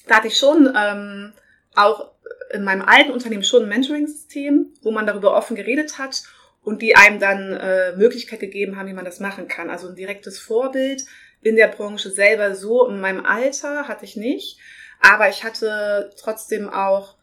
da 0.06 0.16
hatte 0.16 0.28
ich 0.28 0.36
schon 0.36 0.72
ähm, 0.76 1.32
auch 1.74 2.12
in 2.50 2.64
meinem 2.64 2.82
alten 2.82 3.10
Unternehmen 3.10 3.44
schon 3.44 3.64
ein 3.64 3.68
Mentoring-System, 3.68 4.74
wo 4.82 4.90
man 4.90 5.06
darüber 5.06 5.34
offen 5.34 5.56
geredet 5.56 5.98
hat 5.98 6.22
und 6.62 6.82
die 6.82 6.96
einem 6.96 7.20
dann 7.20 7.52
äh, 7.52 7.92
Möglichkeit 7.96 8.40
gegeben 8.40 8.76
haben, 8.76 8.88
wie 8.88 8.92
man 8.92 9.04
das 9.04 9.20
machen 9.20 9.48
kann. 9.48 9.70
Also 9.70 9.88
ein 9.88 9.96
direktes 9.96 10.38
Vorbild 10.38 11.04
in 11.42 11.56
der 11.56 11.68
Branche 11.68 12.10
selber 12.10 12.54
so 12.54 12.86
in 12.88 13.00
meinem 13.00 13.24
Alter 13.24 13.88
hatte 13.88 14.04
ich 14.04 14.16
nicht, 14.16 14.58
aber 15.00 15.28
ich 15.28 15.44
hatte 15.44 16.10
trotzdem 16.18 16.68
auch 16.68 17.15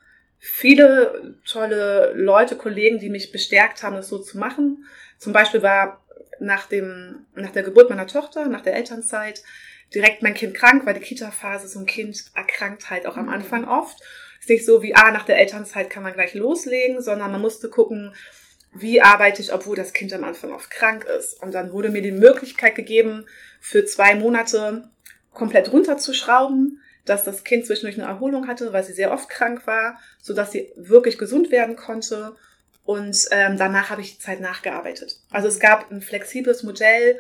viele 0.46 1.38
tolle 1.46 2.12
Leute, 2.16 2.58
Kollegen, 2.58 3.00
die 3.00 3.10
mich 3.10 3.32
bestärkt 3.32 3.82
haben, 3.82 3.96
das 3.96 4.10
so 4.10 4.20
zu 4.20 4.38
machen. 4.38 4.86
Zum 5.18 5.32
Beispiel 5.32 5.62
war 5.62 6.04
nach 6.42 6.68
dem, 6.68 7.26
nach 7.34 7.52
der 7.52 7.64
Geburt 7.64 7.90
meiner 7.90 8.08
Tochter, 8.08 8.50
nach 8.50 8.60
der 8.60 8.76
Elternzeit, 8.76 9.42
direkt 9.96 10.22
mein 10.22 10.34
Kind 10.34 10.54
krank, 10.54 10.86
weil 10.86 10.96
die 10.96 11.00
Kita-Phase 11.00 11.70
so 11.70 11.80
ein 11.80 11.86
Kind 11.86 12.26
erkrankt 12.36 12.90
halt 12.90 13.06
auch 13.06 13.16
am 13.16 13.28
mhm. 13.28 13.34
Anfang 13.34 13.66
oft. 13.66 14.02
Ist 14.42 14.50
nicht 14.50 14.66
so 14.66 14.84
wie, 14.84 14.94
ah, 14.94 15.12
nach 15.12 15.24
der 15.24 15.38
Elternzeit 15.38 15.90
kann 15.90 16.04
man 16.04 16.12
gleich 16.12 16.34
loslegen, 16.34 17.02
sondern 17.02 17.32
man 17.32 17.40
musste 17.40 17.70
gucken, 17.70 18.14
wie 18.74 19.02
arbeite 19.02 19.42
ich, 19.42 19.54
obwohl 19.54 19.78
das 19.78 19.94
Kind 19.94 20.12
am 20.12 20.26
Anfang 20.26 20.52
oft 20.52 20.70
krank 20.70 21.06
ist. 21.06 21.42
Und 21.42 21.54
dann 21.54 21.72
wurde 21.72 21.90
mir 21.90 22.02
die 22.02 22.12
Möglichkeit 22.12 22.76
gegeben, 22.76 23.28
für 23.62 23.86
zwei 23.86 24.16
Monate 24.16 24.90
komplett 25.32 25.72
runterzuschrauben, 25.72 26.82
dass 27.06 27.24
das 27.24 27.46
Kind 27.46 27.66
zwischendurch 27.66 27.98
eine 27.98 28.10
Erholung 28.10 28.48
hatte, 28.48 28.74
weil 28.74 28.84
sie 28.84 28.94
sehr 28.94 29.14
oft 29.14 29.30
krank 29.30 29.66
war, 29.68 30.00
so 30.24 30.34
dass 30.34 30.54
sie 30.54 30.72
wirklich 30.76 31.18
gesund 31.18 31.52
werden 31.52 31.76
konnte. 31.76 32.36
Und 32.86 33.28
ähm, 33.32 33.58
danach 33.58 33.90
habe 33.90 34.02
ich 34.02 34.16
die 34.16 34.24
Zeit 34.24 34.40
nachgearbeitet. 34.40 35.20
Also 35.30 35.48
es 35.50 35.60
gab 35.60 35.92
ein 35.92 36.02
flexibles 36.02 36.64
Modell, 36.64 37.20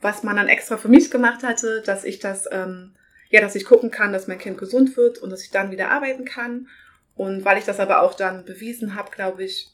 was 0.00 0.24
man 0.24 0.36
dann 0.36 0.48
extra 0.48 0.76
für 0.76 0.88
mich 0.88 1.10
gemacht 1.10 1.44
hatte, 1.44 1.82
dass 1.86 2.04
ich 2.04 2.18
das, 2.18 2.48
ähm, 2.50 2.94
ja, 3.30 3.40
dass 3.40 3.54
ich 3.54 3.64
gucken 3.64 3.90
kann, 3.90 4.12
dass 4.12 4.26
mein 4.26 4.38
Kind 4.38 4.58
gesund 4.58 4.96
wird 4.96 5.18
und 5.18 5.30
dass 5.30 5.44
ich 5.44 5.50
dann 5.50 5.70
wieder 5.70 5.90
arbeiten 5.90 6.24
kann. 6.24 6.68
Und 7.14 7.44
weil 7.44 7.58
ich 7.58 7.64
das 7.64 7.78
aber 7.78 8.02
auch 8.02 8.14
dann 8.14 8.44
bewiesen 8.44 8.96
habe, 8.96 9.10
glaube 9.12 9.44
ich, 9.44 9.70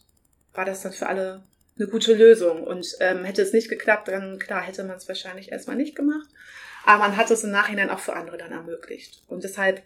war 0.53 0.67
das 0.67 0.83
dann 0.83 0.93
für 0.93 1.07
alle 1.07 1.43
eine 1.79 1.89
gute 1.89 2.15
Lösung. 2.15 2.65
Und 2.65 2.97
ähm, 3.01 3.25
hätte 3.25 3.43
es 3.43 3.55
nicht 3.55 3.71
geklappt, 3.71 4.09
dann 4.09 4.39
klar 4.39 4.61
hätte 4.61 4.85
man 4.85 4.97
es 4.97 5.09
wahrscheinlich 5.09 5.53
erstmal 5.53 5.77
nicht 5.77 5.97
gemacht. 5.97 6.29
Aber 6.85 6.99
man 6.99 7.17
hat 7.17 7.31
es 7.31 7.45
im 7.45 7.51
Nachhinein 7.51 7.91
auch 7.91 8.01
für 8.01 8.15
andere 8.15 8.37
dann 8.37 8.53
ermöglicht. 8.53 9.23
Und 9.27 9.45
deshalb, 9.45 9.83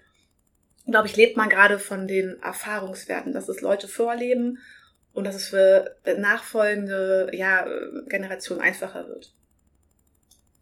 glaube 0.87 1.09
ich, 1.09 1.17
lebt 1.17 1.37
man 1.37 1.49
gerade 1.49 1.79
von 1.79 2.09
den 2.09 2.41
Erfahrungswerten, 2.43 3.33
dass 3.33 3.49
es 3.49 3.61
Leute 3.61 3.89
vorleben 3.89 4.59
und 5.13 5.25
dass 5.25 5.35
es 5.35 5.49
für 5.49 5.97
nachfolgende 6.19 7.31
ja, 7.33 7.67
Generationen 8.09 8.61
einfacher 8.61 9.09
wird. 9.09 9.33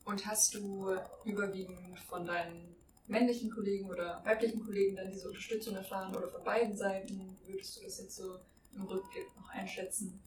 Und 0.04 0.26
hast 0.26 0.54
du 0.54 0.96
überwiegend 1.24 1.98
von 2.08 2.26
deinen 2.26 2.74
männlichen 3.06 3.50
Kollegen 3.50 3.88
oder 3.88 4.20
weiblichen 4.24 4.64
Kollegen 4.64 4.96
dann 4.96 5.10
diese 5.10 5.28
Unterstützung 5.28 5.76
erfahren 5.76 6.14
oder 6.14 6.28
von 6.28 6.42
beiden 6.42 6.76
Seiten? 6.76 7.36
Würdest 7.46 7.76
du 7.76 7.84
das 7.84 8.00
jetzt 8.00 8.16
so 8.16 8.36
im 8.74 8.82
Rückblick 8.82 9.26
noch 9.36 9.50
einschätzen? 9.50 10.20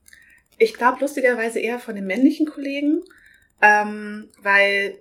Ich 0.57 0.73
glaube 0.73 0.99
lustigerweise 1.01 1.59
eher 1.59 1.79
von 1.79 1.95
den 1.95 2.05
männlichen 2.05 2.45
Kollegen, 2.45 3.03
ähm, 3.61 4.29
weil 4.41 4.99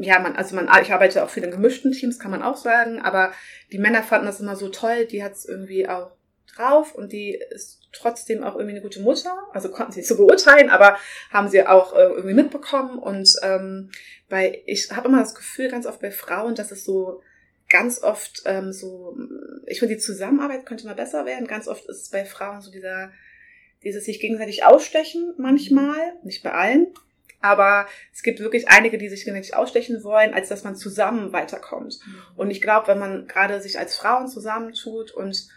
ja, 0.00 0.18
man, 0.18 0.36
also 0.36 0.56
man, 0.56 0.68
ich 0.82 0.92
arbeite 0.92 1.22
auch 1.22 1.30
viel 1.30 1.44
in 1.44 1.50
gemischten 1.50 1.92
Teams, 1.92 2.18
kann 2.18 2.30
man 2.30 2.42
auch 2.42 2.56
sagen, 2.56 3.00
aber 3.00 3.32
die 3.72 3.78
Männer 3.78 4.02
fanden 4.02 4.26
das 4.26 4.40
immer 4.40 4.56
so 4.56 4.68
toll, 4.68 5.06
die 5.06 5.22
hat 5.22 5.32
es 5.32 5.44
irgendwie 5.44 5.88
auch 5.88 6.12
drauf 6.54 6.94
und 6.94 7.12
die 7.12 7.40
ist 7.50 7.80
trotzdem 7.92 8.42
auch 8.42 8.54
irgendwie 8.54 8.72
eine 8.72 8.82
gute 8.82 9.00
Mutter, 9.00 9.34
also 9.52 9.70
konnten 9.70 9.92
sie 9.92 10.00
nicht 10.00 10.08
so 10.08 10.16
beurteilen, 10.16 10.70
aber 10.70 10.96
haben 11.30 11.48
sie 11.48 11.66
auch 11.66 11.94
äh, 11.94 12.02
irgendwie 12.02 12.34
mitbekommen 12.34 12.98
und 12.98 13.34
ähm, 13.42 13.90
bei, 14.28 14.62
ich 14.66 14.90
habe 14.90 15.08
immer 15.08 15.20
das 15.20 15.34
Gefühl, 15.34 15.68
ganz 15.68 15.86
oft 15.86 16.00
bei 16.00 16.10
Frauen, 16.10 16.54
dass 16.54 16.70
es 16.70 16.84
so 16.84 17.22
ganz 17.68 18.02
oft 18.02 18.42
ähm, 18.44 18.72
so, 18.72 19.16
ich 19.66 19.78
finde, 19.78 19.94
die 19.94 20.00
Zusammenarbeit 20.00 20.66
könnte 20.66 20.86
mal 20.86 20.94
besser 20.94 21.24
werden. 21.24 21.46
Ganz 21.46 21.68
oft 21.68 21.86
ist 21.86 22.02
es 22.02 22.10
bei 22.10 22.24
Frauen 22.24 22.60
so 22.60 22.70
dieser, 22.70 23.12
dieses 23.82 24.04
sich 24.04 24.20
gegenseitig 24.20 24.64
ausstechen 24.64 25.34
manchmal, 25.38 25.96
nicht 26.22 26.42
bei 26.42 26.52
allen, 26.52 26.88
aber 27.42 27.86
es 28.12 28.22
gibt 28.22 28.40
wirklich 28.40 28.68
einige, 28.68 28.98
die 28.98 29.08
sich 29.08 29.24
gegenseitig 29.24 29.54
ausstechen 29.54 30.02
wollen, 30.04 30.32
als 30.32 30.48
dass 30.48 30.64
man 30.64 30.76
zusammen 30.76 31.32
weiterkommt. 31.32 31.98
Mhm. 32.06 32.22
Und 32.36 32.50
ich 32.50 32.62
glaube, 32.62 32.88
wenn 32.88 32.98
man 32.98 33.26
gerade 33.26 33.60
sich 33.60 33.78
als 33.78 33.96
Frauen 33.96 34.28
zusammentut 34.28 35.10
und 35.10 35.48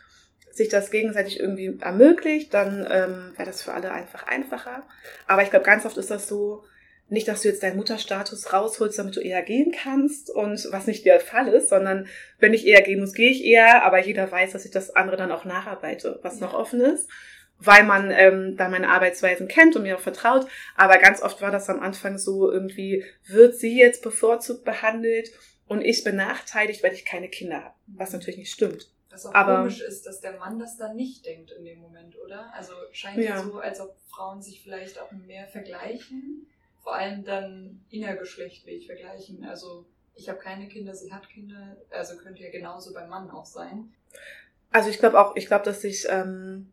sich 0.51 0.69
das 0.69 0.89
gegenseitig 0.89 1.39
irgendwie 1.39 1.77
ermöglicht, 1.81 2.53
dann 2.53 2.87
ähm, 2.89 3.33
wäre 3.35 3.45
das 3.45 3.61
für 3.61 3.73
alle 3.73 3.91
einfach 3.91 4.25
einfacher. 4.27 4.83
Aber 5.27 5.43
ich 5.43 5.49
glaube, 5.49 5.65
ganz 5.65 5.85
oft 5.85 5.97
ist 5.97 6.11
das 6.11 6.27
so, 6.27 6.63
nicht, 7.07 7.27
dass 7.27 7.43
du 7.43 7.49
jetzt 7.49 7.61
deinen 7.61 7.77
Mutterstatus 7.77 8.51
rausholst, 8.51 8.97
damit 8.97 9.15
du 9.15 9.19
eher 9.19 9.43
gehen 9.43 9.71
kannst 9.71 10.31
und 10.31 10.67
was 10.71 10.87
nicht 10.87 11.05
der 11.05 11.19
Fall 11.19 11.47
ist, 11.49 11.69
sondern 11.69 12.07
wenn 12.39 12.53
ich 12.53 12.65
eher 12.65 12.81
gehen 12.81 12.99
muss, 12.99 13.13
gehe 13.13 13.29
ich 13.29 13.43
eher, 13.43 13.83
aber 13.83 13.99
jeder 13.99 14.31
weiß, 14.31 14.53
dass 14.53 14.65
ich 14.65 14.71
das 14.71 14.95
andere 14.95 15.15
dann 15.15 15.31
auch 15.31 15.45
nacharbeite, 15.45 16.19
was 16.23 16.39
ja. 16.39 16.47
noch 16.47 16.55
offen 16.55 16.81
ist 16.81 17.07
weil 17.59 17.83
man 17.83 18.11
ähm, 18.11 18.57
da 18.57 18.69
meine 18.69 18.89
Arbeitsweisen 18.89 19.47
kennt 19.47 19.75
und 19.75 19.83
mir 19.83 19.97
auch 19.97 20.01
vertraut. 20.01 20.47
Aber 20.75 20.97
ganz 20.97 21.21
oft 21.21 21.41
war 21.41 21.51
das 21.51 21.69
am 21.69 21.79
Anfang 21.79 22.17
so 22.17 22.51
irgendwie, 22.51 23.03
wird 23.27 23.55
sie 23.55 23.77
jetzt 23.77 24.03
bevorzugt 24.03 24.63
behandelt 24.65 25.29
und 25.67 25.81
ich 25.81 26.03
benachteiligt, 26.03 26.83
weil 26.83 26.93
ich 26.93 27.05
keine 27.05 27.29
Kinder 27.29 27.63
habe. 27.63 27.75
Was 27.87 28.13
natürlich 28.13 28.37
nicht 28.37 28.51
stimmt. 28.51 28.89
Was 29.09 29.25
auch 29.25 29.33
Aber, 29.33 29.59
komisch 29.59 29.81
ist, 29.81 30.05
dass 30.05 30.19
der 30.19 30.37
Mann 30.37 30.59
das 30.59 30.77
dann 30.77 30.95
nicht 30.95 31.25
denkt 31.25 31.51
in 31.51 31.63
dem 31.63 31.79
Moment, 31.79 32.17
oder? 32.19 32.53
Also 32.53 32.73
scheint 32.91 33.23
ja 33.23 33.41
so, 33.41 33.59
als 33.59 33.79
ob 33.79 33.95
Frauen 34.09 34.41
sich 34.41 34.61
vielleicht 34.61 34.99
auch 34.99 35.11
mehr 35.11 35.47
vergleichen. 35.47 36.47
Vor 36.83 36.95
allem 36.95 37.23
dann 37.23 37.83
innergeschlechtlich 37.89 38.85
vergleichen. 38.85 39.45
Also 39.45 39.85
ich 40.15 40.29
habe 40.29 40.39
keine 40.39 40.67
Kinder, 40.67 40.93
sie 40.93 41.11
hat 41.13 41.29
Kinder. 41.29 41.77
Also 41.89 42.17
könnte 42.17 42.43
ja 42.43 42.51
genauso 42.51 42.93
beim 42.93 43.09
Mann 43.09 43.29
auch 43.31 43.45
sein. 43.45 43.93
Also 44.71 44.89
ich 44.89 44.99
glaube 44.99 45.19
auch, 45.19 45.35
ich 45.35 45.47
glaube, 45.47 45.63
dass 45.63 45.81
sich 45.81 46.05
ähm, 46.09 46.71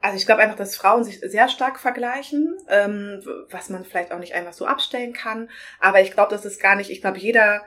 also 0.00 0.16
ich 0.16 0.26
glaube 0.26 0.40
einfach, 0.42 0.56
dass 0.56 0.76
Frauen 0.76 1.04
sich 1.04 1.20
sehr 1.20 1.48
stark 1.48 1.78
vergleichen, 1.78 2.56
ähm, 2.68 3.20
was 3.50 3.68
man 3.68 3.84
vielleicht 3.84 4.12
auch 4.12 4.18
nicht 4.18 4.34
einfach 4.34 4.54
so 4.54 4.64
abstellen 4.66 5.12
kann. 5.12 5.50
Aber 5.78 6.00
ich 6.00 6.12
glaube, 6.12 6.30
das 6.30 6.44
ist 6.46 6.60
gar 6.60 6.74
nicht, 6.74 6.90
ich 6.90 7.02
glaube, 7.02 7.18
jeder 7.18 7.62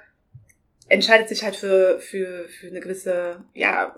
entscheidet 0.90 1.30
sich 1.30 1.44
halt 1.44 1.56
für, 1.56 2.00
für, 2.00 2.48
für 2.50 2.68
eine 2.68 2.80
gewisse, 2.80 3.38
ja, 3.54 3.96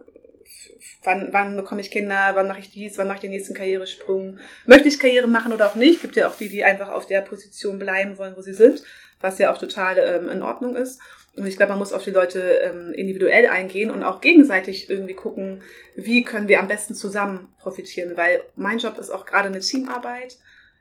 wann, 1.03 1.29
wann 1.31 1.55
bekomme 1.55 1.81
ich 1.81 1.91
Kinder, 1.91 2.31
wann 2.33 2.47
mache 2.47 2.59
ich 2.59 2.71
dies, 2.71 2.97
wann 2.97 3.07
mache 3.07 3.17
ich 3.17 3.21
den 3.21 3.31
nächsten 3.31 3.53
Karrieresprung. 3.53 4.39
Möchte 4.65 4.89
ich 4.89 4.99
Karriere 4.99 5.27
machen 5.27 5.53
oder 5.53 5.67
auch 5.67 5.75
nicht? 5.75 6.01
Gibt 6.01 6.17
ja 6.17 6.27
auch 6.27 6.37
die, 6.37 6.49
die 6.49 6.63
einfach 6.63 6.89
auf 6.89 7.07
der 7.07 7.21
Position 7.21 7.79
bleiben 7.79 8.17
wollen, 8.17 8.35
wo 8.35 8.41
sie 8.41 8.53
sind, 8.53 8.83
was 9.21 9.39
ja 9.39 9.53
auch 9.53 9.57
total 9.57 9.97
ähm, 9.97 10.29
in 10.29 10.41
Ordnung 10.41 10.75
ist. 10.75 10.99
Und 11.35 11.45
ich 11.47 11.57
glaube, 11.57 11.71
man 11.71 11.79
muss 11.79 11.91
auf 11.91 12.03
die 12.03 12.11
Leute 12.11 12.39
ähm, 12.39 12.93
individuell 12.93 13.47
eingehen 13.47 13.91
und 13.91 14.03
auch 14.03 14.21
gegenseitig 14.21 14.89
irgendwie 14.89 15.15
gucken, 15.15 15.63
wie 15.95 16.23
können 16.23 16.47
wir 16.47 16.59
am 16.59 16.67
besten 16.67 16.95
zusammen 16.95 17.53
profitieren. 17.59 18.15
Weil 18.15 18.41
mein 18.55 18.77
Job 18.77 18.97
ist 18.97 19.09
auch 19.09 19.25
gerade 19.25 19.49
eine 19.49 19.59
Teamarbeit. 19.59 20.37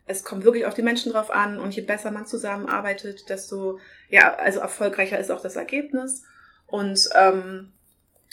Es 0.06 0.22
kommt 0.22 0.44
wirklich 0.44 0.66
auf 0.66 0.74
die 0.74 0.82
Menschen 0.82 1.12
drauf 1.12 1.30
an 1.30 1.58
und 1.58 1.74
je 1.74 1.82
besser 1.82 2.10
man 2.10 2.26
zusammenarbeitet, 2.26 3.28
desto 3.28 3.80
ja, 4.08 4.34
also 4.34 4.60
erfolgreicher 4.60 5.18
ist 5.18 5.30
auch 5.30 5.40
das 5.40 5.56
Ergebnis. 5.56 6.22
Und 6.66 7.08
ähm, 7.14 7.72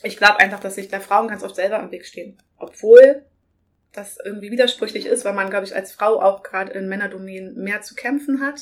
ich 0.03 0.17
glaube 0.17 0.39
einfach, 0.39 0.59
dass 0.59 0.75
sich 0.75 0.89
da 0.89 0.99
Frauen 0.99 1.27
ganz 1.27 1.43
oft 1.43 1.55
selber 1.55 1.79
am 1.79 1.91
Weg 1.91 2.05
stehen. 2.05 2.37
Obwohl 2.57 3.23
das 3.93 4.17
irgendwie 4.23 4.51
widersprüchlich 4.51 5.05
ist, 5.05 5.25
weil 5.25 5.33
man, 5.33 5.49
glaube 5.49 5.65
ich, 5.65 5.75
als 5.75 5.91
Frau 5.91 6.21
auch 6.21 6.43
gerade 6.43 6.71
in 6.73 6.87
Männerdomänen 6.87 7.55
mehr 7.55 7.81
zu 7.81 7.95
kämpfen 7.95 8.41
hat 8.41 8.61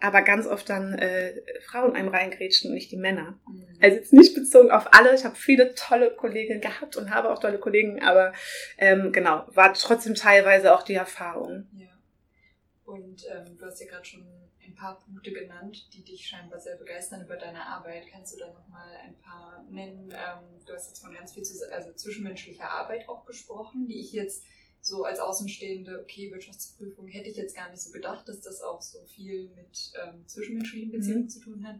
aber 0.00 0.22
ganz 0.22 0.46
oft 0.46 0.68
dann 0.68 0.94
äh, 0.94 1.42
Frauen 1.62 1.94
einem 1.94 2.08
reingrätschen 2.08 2.70
und 2.70 2.74
nicht 2.74 2.90
die 2.92 2.96
Männer. 2.96 3.38
Mhm. 3.48 3.66
Also 3.80 3.96
jetzt 3.96 4.12
nicht 4.12 4.34
bezogen 4.34 4.70
auf 4.70 4.92
alle. 4.92 5.14
Ich 5.14 5.24
habe 5.24 5.36
viele 5.36 5.74
tolle 5.74 6.10
Kolleginnen 6.10 6.60
gehabt 6.60 6.96
und 6.96 7.10
habe 7.10 7.30
auch 7.30 7.38
tolle 7.38 7.58
Kollegen, 7.58 8.02
aber 8.02 8.32
ähm, 8.76 9.12
genau, 9.12 9.44
war 9.48 9.74
trotzdem 9.74 10.14
teilweise 10.14 10.74
auch 10.74 10.82
die 10.82 10.94
Erfahrung. 10.94 11.66
Ja. 11.72 11.88
Und 12.84 13.26
ähm, 13.30 13.58
du 13.58 13.66
hast 13.66 13.80
ja 13.80 13.86
gerade 13.86 14.04
schon 14.04 14.26
ein 14.64 14.74
paar 14.74 14.98
Punkte 15.00 15.32
genannt, 15.32 15.88
die 15.92 16.04
dich 16.04 16.26
scheinbar 16.26 16.60
sehr 16.60 16.76
begeistern 16.76 17.22
über 17.22 17.36
deine 17.36 17.66
Arbeit. 17.66 18.04
Kannst 18.10 18.34
du 18.34 18.38
da 18.38 18.46
nochmal 18.46 18.88
ein 19.04 19.16
paar 19.18 19.64
nennen? 19.68 20.10
Ähm, 20.10 20.64
du 20.64 20.72
hast 20.72 20.88
jetzt 20.88 21.00
von 21.00 21.12
ganz 21.12 21.32
viel 21.32 21.42
zu, 21.42 21.54
also 21.72 21.92
zwischenmenschlicher 21.92 22.70
Arbeit 22.70 23.08
auch 23.08 23.26
gesprochen, 23.26 23.86
die 23.88 24.00
ich 24.00 24.12
jetzt 24.12 24.44
so 24.80 25.04
als 25.04 25.20
Außenstehende, 25.20 26.00
okay, 26.00 26.30
Wirtschaftsprüfung 26.32 27.06
hätte 27.08 27.28
ich 27.28 27.36
jetzt 27.36 27.56
gar 27.56 27.70
nicht 27.70 27.82
so 27.82 27.90
gedacht, 27.90 28.28
dass 28.28 28.40
das 28.40 28.62
auch 28.62 28.80
so 28.80 29.04
viel 29.14 29.50
mit 29.56 29.92
ähm, 30.02 30.26
zwischenmenschlichen 30.26 30.90
Beziehungen 30.92 31.24
mhm. 31.24 31.28
zu 31.28 31.40
tun 31.40 31.66
hat. 31.66 31.76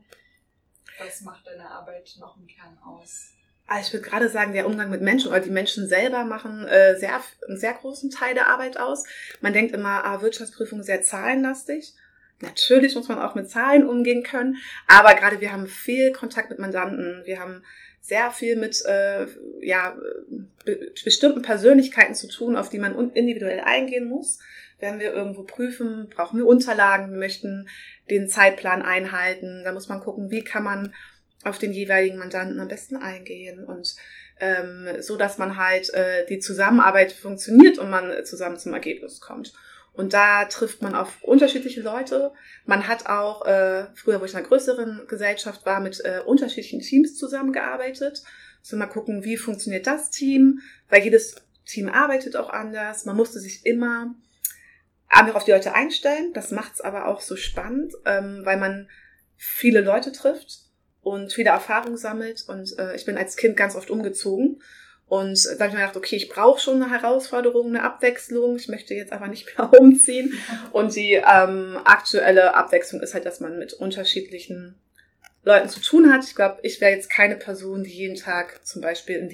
Was 0.99 1.21
macht 1.23 1.47
deine 1.47 1.71
Arbeit 1.71 2.17
noch 2.19 2.37
im 2.37 2.47
Kern 2.47 2.79
aus? 2.79 3.33
Also 3.67 3.89
ich 3.89 3.93
würde 3.93 4.09
gerade 4.09 4.29
sagen, 4.31 4.55
der 4.55 4.67
Umgang 4.67 4.89
mit 4.89 5.03
Menschen 5.03 5.29
oder 5.29 5.41
die 5.41 5.51
Menschen 5.51 5.87
selber 5.87 6.25
machen 6.25 6.67
äh, 6.67 6.99
sehr, 6.99 7.21
einen 7.47 7.59
sehr 7.59 7.75
großen 7.75 8.11
Teil 8.11 8.35
der 8.35 8.49
Arbeit 8.49 8.79
aus. 8.79 9.05
Man 9.43 9.53
denkt 9.53 9.75
immer, 9.75 10.05
ah, 10.05 10.23
Wirtschaftsprüfung 10.23 10.83
sehr 10.83 11.03
zahlenlastig. 11.03 11.95
Natürlich 12.41 12.95
muss 12.95 13.09
man 13.09 13.19
auch 13.19 13.35
mit 13.35 13.51
Zahlen 13.51 13.87
umgehen 13.87 14.23
können, 14.23 14.57
aber 14.87 15.15
gerade 15.15 15.41
wir 15.41 15.53
haben 15.53 15.67
viel 15.67 16.13
Kontakt 16.13 16.51
mit 16.51 16.59
Mandanten, 16.59 17.23
wir 17.25 17.41
haben 17.41 17.65
sehr 18.09 18.31
viel 18.31 18.57
mit 18.57 18.83
äh, 18.87 19.27
ja, 19.61 19.95
be 20.65 20.93
bestimmten 21.05 21.43
Persönlichkeiten 21.43 22.15
zu 22.15 22.27
tun, 22.27 22.57
auf 22.57 22.71
die 22.71 22.79
man 22.79 23.11
individuell 23.13 23.61
eingehen 23.61 24.09
muss. 24.09 24.39
Wenn 24.81 24.99
wir 24.99 25.13
irgendwo 25.13 25.43
prüfen, 25.43 26.09
brauchen 26.09 26.39
wir 26.39 26.47
Unterlagen, 26.47 27.11
wir 27.11 27.19
möchten 27.19 27.69
den 28.09 28.27
Zeitplan 28.29 28.81
einhalten, 28.81 29.63
da 29.63 29.73
muss 29.73 29.89
man 29.89 30.01
gucken, 30.01 30.31
wie 30.31 30.43
kann 30.43 30.65
man 30.65 30.95
auf 31.45 31.59
den 31.59 31.73
jeweiligen 31.73 32.17
Mandanten 32.17 32.59
am 32.61 32.69
besten 32.69 32.97
eingehen 32.97 33.65
und 33.65 33.95
ähm, 34.41 34.89
so, 35.01 35.17
dass 35.17 35.37
man 35.37 35.59
halt 35.59 35.93
äh, 35.93 36.25
die 36.27 36.39
Zusammenarbeit 36.39 37.13
funktioniert 37.13 37.77
und 37.79 37.91
man 37.91 38.25
zusammen 38.25 38.57
zum 38.57 38.73
Ergebnis 38.73 39.21
kommt. 39.21 39.53
Und 39.93 40.13
da 40.13 40.45
trifft 40.45 40.81
man 40.81 40.95
auf 40.95 41.23
unterschiedliche 41.23 41.81
Leute. 41.81 42.33
Man 42.67 42.87
hat 42.87 43.07
auch, 43.07 43.45
äh, 43.47 43.87
früher, 43.95 44.21
wo 44.21 44.25
ich 44.25 44.33
in 44.33 44.39
einer 44.39 44.47
größeren 44.47 45.07
Gesellschaft 45.09 45.67
war, 45.67 45.81
mit 45.81 46.01
äh, 46.05 46.21
unterschiedlichen 46.25 46.81
Teams 46.81 47.17
zusammengearbeitet. 47.17 48.23
So 48.63 48.77
mal 48.77 48.87
gucken, 48.87 49.25
wie 49.25 49.37
funktioniert 49.37 49.87
das 49.87 50.11
Team, 50.11 50.61
weil 50.89 51.03
jedes 51.03 51.37
Team 51.65 51.89
arbeitet 51.89 52.37
auch 52.37 52.51
anders. 52.51 53.05
Man 53.07 53.17
musste 53.17 53.41
sich 53.41 53.67
immer 53.67 54.15
einfach 55.09 55.35
auf 55.35 55.45
die 55.45 55.53
Leute 55.53 55.75
einstellen. 55.75 56.33
Das 56.33 56.51
macht 56.51 56.75
es 56.75 56.81
aber 56.81 57.07
auch 57.07 57.21
so 57.21 57.37
spannend, 57.37 57.93
ähm, 58.05 58.43
weil 58.45 58.57
man 58.57 58.89
viele 59.37 59.81
Leute 59.81 60.13
trifft 60.13 60.61
und 61.01 61.33
viele 61.33 61.51
Erfahrungen 61.51 61.97
sammelt. 61.97 62.45
Und 62.49 62.79
äh, 62.79 62.95
ich 62.95 63.05
bin 63.05 63.17
als 63.17 63.37
Kind 63.37 63.57
ganz 63.57 63.75
oft 63.75 63.91
umgezogen 63.91 64.63
und 65.09 65.43
da 65.47 65.51
habe 65.53 65.69
ich 65.69 65.73
mir 65.73 65.81
gedacht, 65.81 65.97
okay, 65.97 66.17
ich 66.17 66.29
brauche 66.29 66.61
schon 66.61 66.83
eine 66.83 66.91
Herausforderung, 66.91 67.69
eine 67.69 67.83
Abwechslung. 67.83 68.57
Ich 68.57 68.69
möchte 68.69 68.95
jetzt 68.95 69.13
aber 69.13 69.29
nicht 69.29 69.47
mehr 69.59 69.73
umziehen. 69.73 70.35
Und 70.73 70.95
die 70.95 71.15
ähm, 71.15 71.79
aktuelle 71.85 72.55
Abwechslung 72.55 73.01
ist 73.01 73.15
halt, 73.15 73.25
dass 73.25 73.41
man 73.41 73.59
mit 73.59 73.73
unterschiedlichen 73.73 74.75
Leuten 75.45 75.69
zu 75.71 75.81
tun 75.81 76.13
hat. 76.13 76.25
Ich 76.25 76.35
glaube, 76.35 76.59
ich 76.63 76.81
wäre 76.81 76.93
jetzt 76.93 77.11
keine 77.11 77.37
Person, 77.37 77.85
die 77.85 77.91
jeden 77.91 78.17
Tag 78.17 78.67
zum 78.67 78.83
Beispiel 78.83 79.17
in 79.17 79.29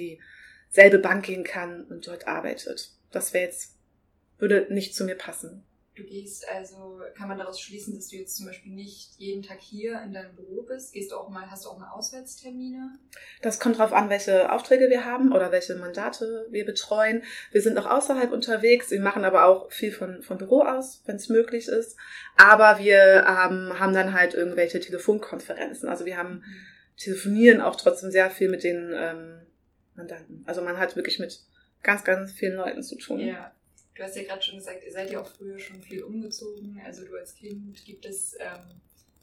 dieselbe 0.70 0.98
Bank 0.98 1.24
gehen 1.26 1.42
kann 1.42 1.84
und 1.84 2.06
dort 2.06 2.28
arbeitet. 2.28 2.90
Das 3.10 3.34
wäre 3.34 3.44
jetzt, 3.44 3.74
würde 4.38 4.66
nicht 4.70 4.94
zu 4.94 5.04
mir 5.04 5.16
passen. 5.16 5.64
Du 5.96 6.02
gehst 6.02 6.48
also, 6.48 7.00
kann 7.16 7.28
man 7.28 7.38
daraus 7.38 7.60
schließen, 7.60 7.94
dass 7.94 8.08
du 8.08 8.16
jetzt 8.16 8.36
zum 8.36 8.46
Beispiel 8.46 8.72
nicht 8.72 9.12
jeden 9.18 9.44
Tag 9.44 9.60
hier 9.60 10.02
in 10.02 10.12
deinem 10.12 10.34
Büro 10.34 10.62
bist? 10.62 10.92
Gehst 10.92 11.12
du 11.12 11.16
auch 11.16 11.28
mal, 11.28 11.48
hast 11.48 11.64
du 11.64 11.68
auch 11.68 11.78
mal 11.78 11.90
Auswärtstermine? 11.90 12.98
Das 13.42 13.60
kommt 13.60 13.78
darauf 13.78 13.92
an, 13.92 14.10
welche 14.10 14.50
Aufträge 14.50 14.90
wir 14.90 15.04
haben 15.04 15.32
oder 15.32 15.52
welche 15.52 15.76
Mandate 15.76 16.48
wir 16.50 16.64
betreuen. 16.64 17.22
Wir 17.52 17.62
sind 17.62 17.78
auch 17.78 17.86
außerhalb 17.86 18.32
unterwegs. 18.32 18.90
Wir 18.90 19.00
machen 19.00 19.24
aber 19.24 19.44
auch 19.44 19.70
viel 19.70 19.92
von, 19.92 20.22
von 20.24 20.36
Büro 20.36 20.62
aus, 20.62 21.02
wenn 21.06 21.14
es 21.14 21.28
möglich 21.28 21.68
ist. 21.68 21.96
Aber 22.36 22.80
wir 22.80 23.24
ähm, 23.28 23.78
haben 23.78 23.94
dann 23.94 24.14
halt 24.14 24.34
irgendwelche 24.34 24.80
Telefonkonferenzen. 24.80 25.88
Also 25.88 26.06
wir 26.06 26.16
haben 26.16 26.42
telefonieren 26.96 27.60
auch 27.60 27.76
trotzdem 27.76 28.10
sehr 28.10 28.30
viel 28.30 28.48
mit 28.48 28.64
den 28.64 28.92
ähm, 28.96 29.42
Mandanten. 29.94 30.42
Also 30.44 30.60
man 30.60 30.78
hat 30.78 30.96
wirklich 30.96 31.20
mit 31.20 31.40
ganz, 31.84 32.02
ganz 32.02 32.32
vielen 32.32 32.56
Leuten 32.56 32.82
zu 32.82 32.96
tun. 32.96 33.20
Ja. 33.20 33.52
Du 33.94 34.02
hast 34.02 34.16
ja 34.16 34.24
gerade 34.24 34.42
schon 34.42 34.56
gesagt, 34.56 34.84
ihr 34.84 34.92
seid 34.92 35.10
ja 35.10 35.20
auch 35.20 35.28
früher 35.28 35.58
schon 35.58 35.80
viel 35.80 36.02
umgezogen. 36.02 36.80
Also 36.84 37.04
du 37.04 37.16
als 37.16 37.34
Kind, 37.34 37.84
gibt 37.84 38.04
es 38.04 38.34
ähm, 38.40 38.80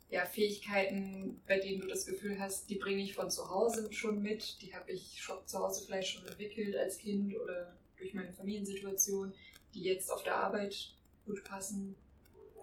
ja, 0.09 0.25
Fähigkeiten, 0.25 1.41
bei 1.47 1.59
denen 1.59 1.81
du 1.81 1.87
das 1.87 2.05
Gefühl 2.05 2.39
hast, 2.39 2.69
die 2.69 2.75
bringe 2.75 3.03
ich 3.03 3.13
von 3.13 3.29
zu 3.29 3.49
Hause 3.49 3.91
schon 3.91 4.21
mit, 4.21 4.61
die 4.61 4.73
habe 4.73 4.91
ich 4.91 5.21
schon 5.21 5.37
zu 5.45 5.59
Hause 5.59 5.85
vielleicht 5.85 6.09
schon 6.09 6.25
entwickelt 6.25 6.75
als 6.77 6.97
Kind 6.97 7.35
oder 7.37 7.75
durch 7.97 8.13
meine 8.13 8.31
Familiensituation, 8.31 9.33
die 9.73 9.83
jetzt 9.83 10.09
auf 10.09 10.23
der 10.23 10.35
Arbeit 10.35 10.93
gut 11.25 11.43
passen? 11.43 11.95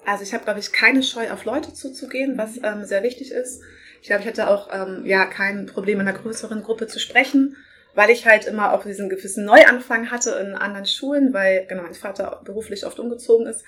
Also 0.05 0.23
ich 0.23 0.33
habe, 0.33 0.45
glaube 0.45 0.61
ich, 0.61 0.73
keine 0.73 1.03
Scheu 1.03 1.31
auf 1.31 1.45
Leute 1.45 1.75
zuzugehen, 1.75 2.39
was 2.39 2.57
ähm, 2.63 2.85
sehr 2.85 3.03
wichtig 3.03 3.33
ist. 3.33 3.63
Ich 4.01 4.09
glaube, 4.09 4.23
ich 4.23 4.29
hatte 4.29 4.49
auch 4.49 4.69
ähm, 4.73 5.05
ja 5.05 5.27
kein 5.27 5.67
Problem 5.67 6.01
in 6.01 6.09
einer 6.09 6.19
größeren 6.19 6.63
Gruppe 6.63 6.87
zu 6.87 6.99
sprechen 6.99 7.57
weil 7.95 8.11
ich 8.11 8.27
halt 8.27 8.47
immer 8.47 8.73
auch 8.73 8.85
diesen 8.85 9.09
gewissen 9.09 9.45
Neuanfang 9.45 10.11
hatte 10.11 10.31
in 10.33 10.55
anderen 10.55 10.87
Schulen, 10.87 11.33
weil 11.33 11.67
genau 11.67 11.83
mein 11.83 11.95
Vater 11.95 12.41
beruflich 12.45 12.87
oft 12.87 12.99
umgezogen 12.99 13.47
ist. 13.47 13.65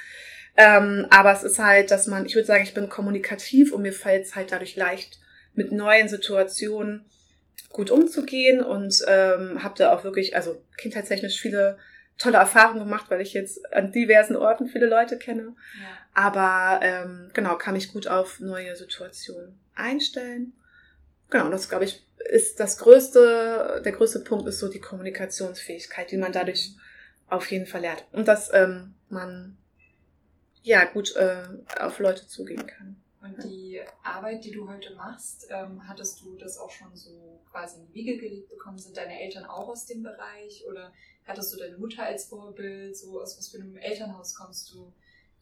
Ähm, 0.56 1.06
aber 1.10 1.32
es 1.32 1.42
ist 1.42 1.58
halt, 1.58 1.90
dass 1.90 2.06
man, 2.06 2.26
ich 2.26 2.34
würde 2.34 2.46
sagen, 2.46 2.64
ich 2.64 2.74
bin 2.74 2.88
kommunikativ 2.88 3.72
und 3.72 3.82
mir 3.82 3.92
fällt 3.92 4.26
es 4.26 4.34
halt 4.34 4.52
dadurch 4.52 4.76
leicht, 4.76 5.18
mit 5.54 5.72
neuen 5.72 6.08
Situationen 6.08 7.06
gut 7.70 7.90
umzugehen 7.90 8.62
und 8.62 9.02
ähm, 9.06 9.62
habe 9.62 9.74
da 9.76 9.92
auch 9.92 10.04
wirklich, 10.04 10.36
also 10.36 10.62
kindheitstechnisch 10.76 11.40
viele 11.40 11.78
tolle 12.18 12.36
Erfahrungen 12.36 12.80
gemacht, 12.80 13.06
weil 13.08 13.20
ich 13.20 13.32
jetzt 13.32 13.72
an 13.72 13.92
diversen 13.92 14.36
Orten 14.36 14.68
viele 14.68 14.86
Leute 14.86 15.18
kenne. 15.18 15.54
Ja. 15.80 15.88
Aber 16.12 16.84
ähm, 16.84 17.30
genau, 17.32 17.56
kann 17.56 17.74
mich 17.74 17.92
gut 17.92 18.06
auf 18.06 18.40
neue 18.40 18.76
Situationen 18.76 19.58
einstellen. 19.74 20.52
Genau, 21.30 21.48
das 21.48 21.68
glaube 21.68 21.84
ich 21.84 22.04
ist 22.28 22.60
das 22.60 22.78
größte, 22.78 23.82
der 23.84 23.92
größte 23.92 24.20
Punkt 24.20 24.46
ist 24.46 24.58
so 24.58 24.68
die 24.68 24.80
Kommunikationsfähigkeit, 24.80 26.10
die 26.10 26.16
man 26.16 26.32
dadurch 26.32 26.74
auf 27.28 27.50
jeden 27.50 27.66
Fall 27.66 27.82
lernt. 27.82 28.04
Und 28.12 28.28
dass 28.28 28.52
ähm, 28.52 28.94
man 29.08 29.56
ja 30.62 30.84
gut 30.84 31.14
äh, 31.16 31.44
auf 31.78 31.98
Leute 31.98 32.26
zugehen 32.26 32.66
kann. 32.66 32.96
Und 33.22 33.44
die 33.44 33.80
Arbeit, 34.02 34.44
die 34.44 34.50
du 34.50 34.68
heute 34.68 34.94
machst, 34.94 35.46
ähm, 35.50 35.86
hattest 35.86 36.22
du 36.22 36.36
das 36.36 36.58
auch 36.58 36.70
schon 36.70 36.94
so 36.96 37.42
quasi 37.50 37.78
in 37.78 37.86
die 37.86 37.94
Wiege 37.94 38.16
gelegt 38.16 38.48
bekommen? 38.48 38.78
Sind 38.78 38.96
deine 38.96 39.20
Eltern 39.20 39.44
auch 39.44 39.68
aus 39.68 39.86
dem 39.86 40.02
Bereich 40.02 40.64
oder 40.66 40.92
hattest 41.26 41.52
du 41.52 41.58
deine 41.58 41.76
Mutter 41.76 42.02
als 42.02 42.24
Vorbild? 42.24 42.96
So 42.96 43.20
aus 43.20 43.36
was 43.36 43.48
für 43.48 43.58
einem 43.58 43.76
Elternhaus 43.76 44.34
kommst 44.34 44.72
du? 44.72 44.92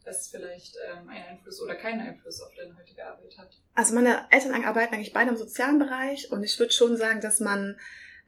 Das 0.05 0.27
vielleicht 0.27 0.75
ähm, 0.91 1.09
einen 1.09 1.25
Einfluss 1.25 1.61
oder 1.61 1.75
keinen 1.75 2.01
Einfluss 2.01 2.41
auf 2.41 2.53
deine 2.55 2.75
heutige 2.77 3.05
Arbeit 3.05 3.37
hat? 3.37 3.49
Also 3.75 3.95
meine 3.95 4.25
Eltern 4.31 4.63
arbeiten 4.63 4.93
eigentlich 4.93 5.13
beide 5.13 5.29
im 5.29 5.37
sozialen 5.37 5.79
Bereich 5.79 6.31
und 6.31 6.43
ich 6.43 6.57
würde 6.59 6.73
schon 6.73 6.97
sagen, 6.97 7.21
dass 7.21 7.39
man, 7.39 7.79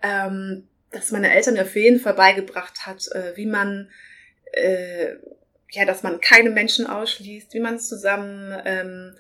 ähm, 0.02 0.68
dass 0.92 1.12
meine 1.12 1.34
Eltern 1.34 1.56
mir 1.56 1.64
auf 1.64 1.76
jeden 1.76 2.00
Fall 2.00 2.14
beigebracht 2.14 2.86
hat, 2.86 3.08
äh, 3.14 3.36
wie 3.36 3.46
man, 3.46 3.90
äh, 4.54 5.16
ja, 5.72 5.86
dass 5.86 6.04
man 6.04 6.20
keine 6.20 6.50
Menschen 6.50 6.88
ausschließt, 6.88 7.54
wie 7.54 7.60
man 7.60 7.80
zusammen, 7.80 8.62
ähm, 8.66 9.16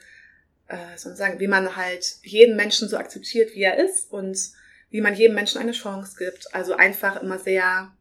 äh, 0.67 1.39
wie 1.39 1.47
man 1.47 1.75
halt 1.75 2.15
jeden 2.23 2.55
Menschen 2.55 2.89
so 2.89 2.97
akzeptiert, 2.97 3.53
wie 3.53 3.63
er 3.63 3.77
ist 3.77 4.11
und 4.11 4.37
wie 4.89 5.01
man 5.01 5.15
jedem 5.15 5.35
Menschen 5.35 5.59
eine 5.59 5.71
Chance 5.71 6.15
gibt. 6.17 6.53
Also 6.53 6.73
einfach 6.73 7.21
immer 7.21 7.39
sehr 7.39 7.91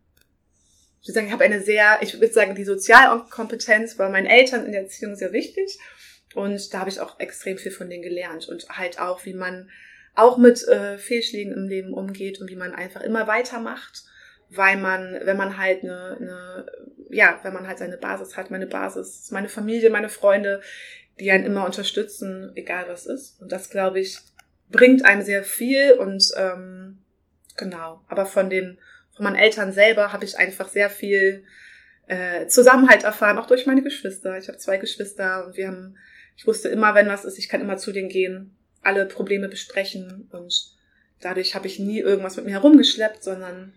ich 1.01 1.09
würde 1.09 1.15
sagen, 1.15 1.27
ich 1.29 1.33
habe 1.33 1.45
eine 1.45 1.61
sehr, 1.61 1.99
ich 2.03 2.15
würde 2.15 2.33
sagen, 2.33 2.55
die 2.55 2.65
Sozialkompetenz 2.65 3.97
bei 3.97 4.09
meinen 4.09 4.27
Eltern 4.27 4.67
in 4.67 4.73
der 4.73 4.83
Erziehung 4.83 5.17
sehr 5.17 5.33
wichtig. 5.33 5.79
Und 6.35 6.73
da 6.73 6.81
habe 6.81 6.91
ich 6.91 7.01
auch 7.01 7.19
extrem 7.19 7.59
viel 7.59 7.73
von 7.73 7.89
denen 7.89 8.03
gelernt. 8.03 8.49
Und 8.49 8.69
halt 8.69 9.01
auch, 9.01 9.25
wie 9.25 9.33
man 9.33 9.71
auch 10.15 10.37
mit 10.37 10.67
äh, 10.69 10.99
Fehlschlägen 10.99 11.55
im 11.55 11.69
Leben 11.69 11.95
umgeht 11.95 12.41
und 12.41 12.51
wie 12.51 12.57
man 12.57 12.75
einfach 12.75 13.01
immer 13.01 13.27
weitermacht, 13.27 14.05
weil 14.51 14.77
man, 14.77 15.19
wenn 15.23 15.37
man 15.37 15.57
halt 15.57 15.83
eine, 15.83 16.17
eine 16.21 16.67
ja, 17.11 17.41
wenn 17.43 17.53
man 17.53 17.67
halt 17.67 17.79
seine 17.79 17.97
Basis 17.97 18.37
hat, 18.37 18.51
meine 18.51 18.67
Basis, 18.67 19.31
meine 19.31 19.49
Familie, 19.49 19.91
meine 19.91 20.09
Freunde, 20.09 20.61
die 21.19 21.31
einen 21.31 21.45
immer 21.45 21.65
unterstützen, 21.65 22.53
egal 22.55 22.85
was 22.89 23.07
ist. 23.07 23.41
Und 23.41 23.53
das, 23.53 23.71
glaube 23.71 24.01
ich, 24.01 24.19
bringt 24.71 25.05
einem 25.05 25.23
sehr 25.23 25.43
viel 25.43 25.93
und 25.93 26.31
ähm, 26.37 26.99
genau. 27.57 28.03
Aber 28.09 28.27
von 28.27 28.49
den 28.51 28.79
von 29.21 29.25
meinen 29.25 29.37
Eltern 29.37 29.71
selber 29.71 30.15
habe 30.15 30.25
ich 30.25 30.39
einfach 30.39 30.71
sehr 30.71 30.89
viel 30.89 31.45
äh, 32.07 32.47
Zusammenhalt 32.47 33.05
erfahren, 33.05 33.37
auch 33.37 33.47
durch 33.47 33.67
meine 33.67 33.83
Geschwister. 33.83 34.39
Ich 34.39 34.49
habe 34.49 34.57
zwei 34.57 34.79
Geschwister 34.79 35.45
und 35.45 35.59
wir 35.59 35.69
haben, 35.69 35.99
ich 36.39 36.47
wusste 36.47 36.71
immer, 36.71 36.95
wenn 36.95 37.07
was 37.07 37.27
ist, 37.27 37.39
ich 37.39 37.51
kann 37.51 37.61
immer 37.61 37.77
zu 37.77 37.93
denen 37.93 38.09
gehen, 38.09 38.57
alle 38.81 39.05
Probleme 39.05 39.51
besprechen 39.51 40.27
und 40.33 40.75
dadurch 41.21 41.55
habe 41.55 41.67
ich 41.67 41.79
nie 41.79 41.99
irgendwas 41.99 42.37
mit 42.37 42.47
mir 42.47 42.53
herumgeschleppt, 42.53 43.23
sondern 43.23 43.75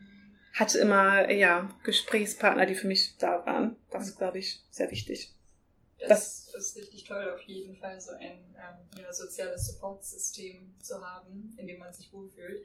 hatte 0.54 0.80
immer 0.80 1.30
ja 1.30 1.70
Gesprächspartner, 1.84 2.66
die 2.66 2.76
für 2.76 2.88
mich 2.88 3.18
da 3.18 3.46
waren. 3.46 3.76
Das 3.92 4.08
ist, 4.08 4.18
glaube 4.18 4.40
ich, 4.40 4.62
sehr 4.72 4.90
wichtig. 4.92 5.36
Das, 6.08 6.52
das 6.54 6.68
ist 6.68 6.78
richtig 6.78 7.04
toll, 7.04 7.30
auf 7.36 7.42
jeden 7.42 7.76
Fall 7.76 8.00
so 8.00 8.12
ein 8.12 8.56
ähm, 8.56 9.02
ja, 9.02 9.12
soziales 9.12 9.68
Supportsystem 9.68 10.74
zu 10.80 11.06
haben, 11.06 11.54
in 11.58 11.68
dem 11.68 11.80
man 11.80 11.92
sich 11.92 12.14
wohlfühlt. 12.14 12.64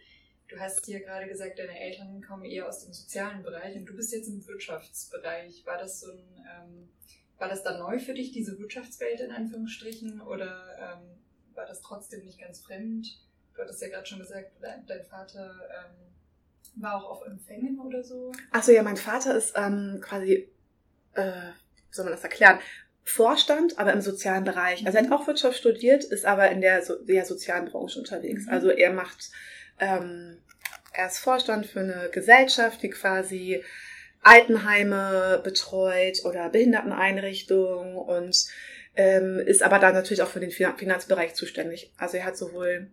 Du 0.49 0.59
hast 0.59 0.87
hier 0.87 1.01
gerade 1.01 1.29
gesagt, 1.29 1.59
deine 1.59 1.79
Eltern 1.79 2.23
kommen 2.23 2.45
eher 2.45 2.67
aus 2.67 2.85
dem 2.85 2.93
sozialen 2.93 3.43
Bereich 3.43 3.77
und 3.77 3.85
du 3.85 3.95
bist 3.95 4.13
jetzt 4.13 4.29
im 4.29 4.47
Wirtschaftsbereich. 4.47 5.65
War 5.67 5.77
das 5.77 6.01
so 6.01 6.11
ein, 6.11 6.25
ähm, 6.39 6.89
war 7.37 7.49
das 7.49 7.63
dann 7.63 7.79
neu 7.79 7.99
für 7.99 8.15
dich, 8.15 8.33
diese 8.33 8.59
Wirtschaftswelt 8.59 9.21
in 9.21 9.31
Anführungsstrichen, 9.31 10.23
oder 10.23 10.65
ähm, 10.79 11.19
war 11.55 11.67
das 11.67 11.83
trotzdem 11.83 12.25
nicht 12.25 12.41
ganz 12.41 12.61
fremd? 12.61 13.21
Du 13.55 13.61
hattest 13.63 13.83
ja 13.83 13.89
gerade 13.89 14.07
schon 14.07 14.21
gesagt, 14.21 14.53
dein, 14.63 14.87
dein 14.87 15.05
Vater 15.05 15.55
ähm, 15.71 16.83
war 16.83 16.97
auch 16.97 17.11
auf 17.11 17.27
Empfängen 17.27 17.79
oder 17.81 18.03
so. 18.03 18.33
Achso, 18.51 18.73
ja, 18.73 18.83
mein 18.83 18.97
Vater 18.97 19.37
ist 19.37 19.53
ähm, 19.55 20.01
quasi, 20.01 20.49
äh, 21.13 21.23
wie 21.33 21.95
soll 21.95 22.05
man 22.05 22.15
das 22.15 22.23
erklären? 22.23 22.59
Vorstand, 23.05 23.79
aber 23.79 23.93
im 23.93 24.01
sozialen 24.01 24.45
Bereich. 24.45 24.87
Also 24.87 24.97
er 24.97 25.03
hat 25.03 25.11
mhm. 25.11 25.17
auch 25.17 25.27
Wirtschaft 25.27 25.59
studiert, 25.59 26.05
ist 26.05 26.25
aber 26.25 26.51
in 26.51 26.61
der, 26.61 26.85
so 26.85 27.03
der 27.03 27.25
sozialen 27.25 27.67
Branche 27.67 27.99
unterwegs. 27.99 28.47
Mhm. 28.47 28.53
Also 28.53 28.71
er 28.71 28.93
macht 28.93 29.31
ähm, 29.81 30.38
er 30.93 31.07
ist 31.07 31.19
Vorstand 31.19 31.67
für 31.67 31.81
eine 31.81 32.09
Gesellschaft, 32.12 32.83
die 32.83 32.91
quasi 32.91 33.62
Altenheime 34.23 35.41
betreut 35.45 36.25
oder 36.25 36.49
Behinderteneinrichtungen 36.51 37.97
und 37.97 38.37
ähm, 38.97 39.38
ist 39.38 39.62
aber 39.62 39.79
dann 39.79 39.95
natürlich 39.95 40.23
auch 40.23 40.29
für 40.29 40.41
den 40.41 40.51
Finanzbereich 40.51 41.35
zuständig. 41.35 41.93
Also 41.99 42.17
er 42.17 42.25
hat 42.25 42.37
sowohl 42.37 42.91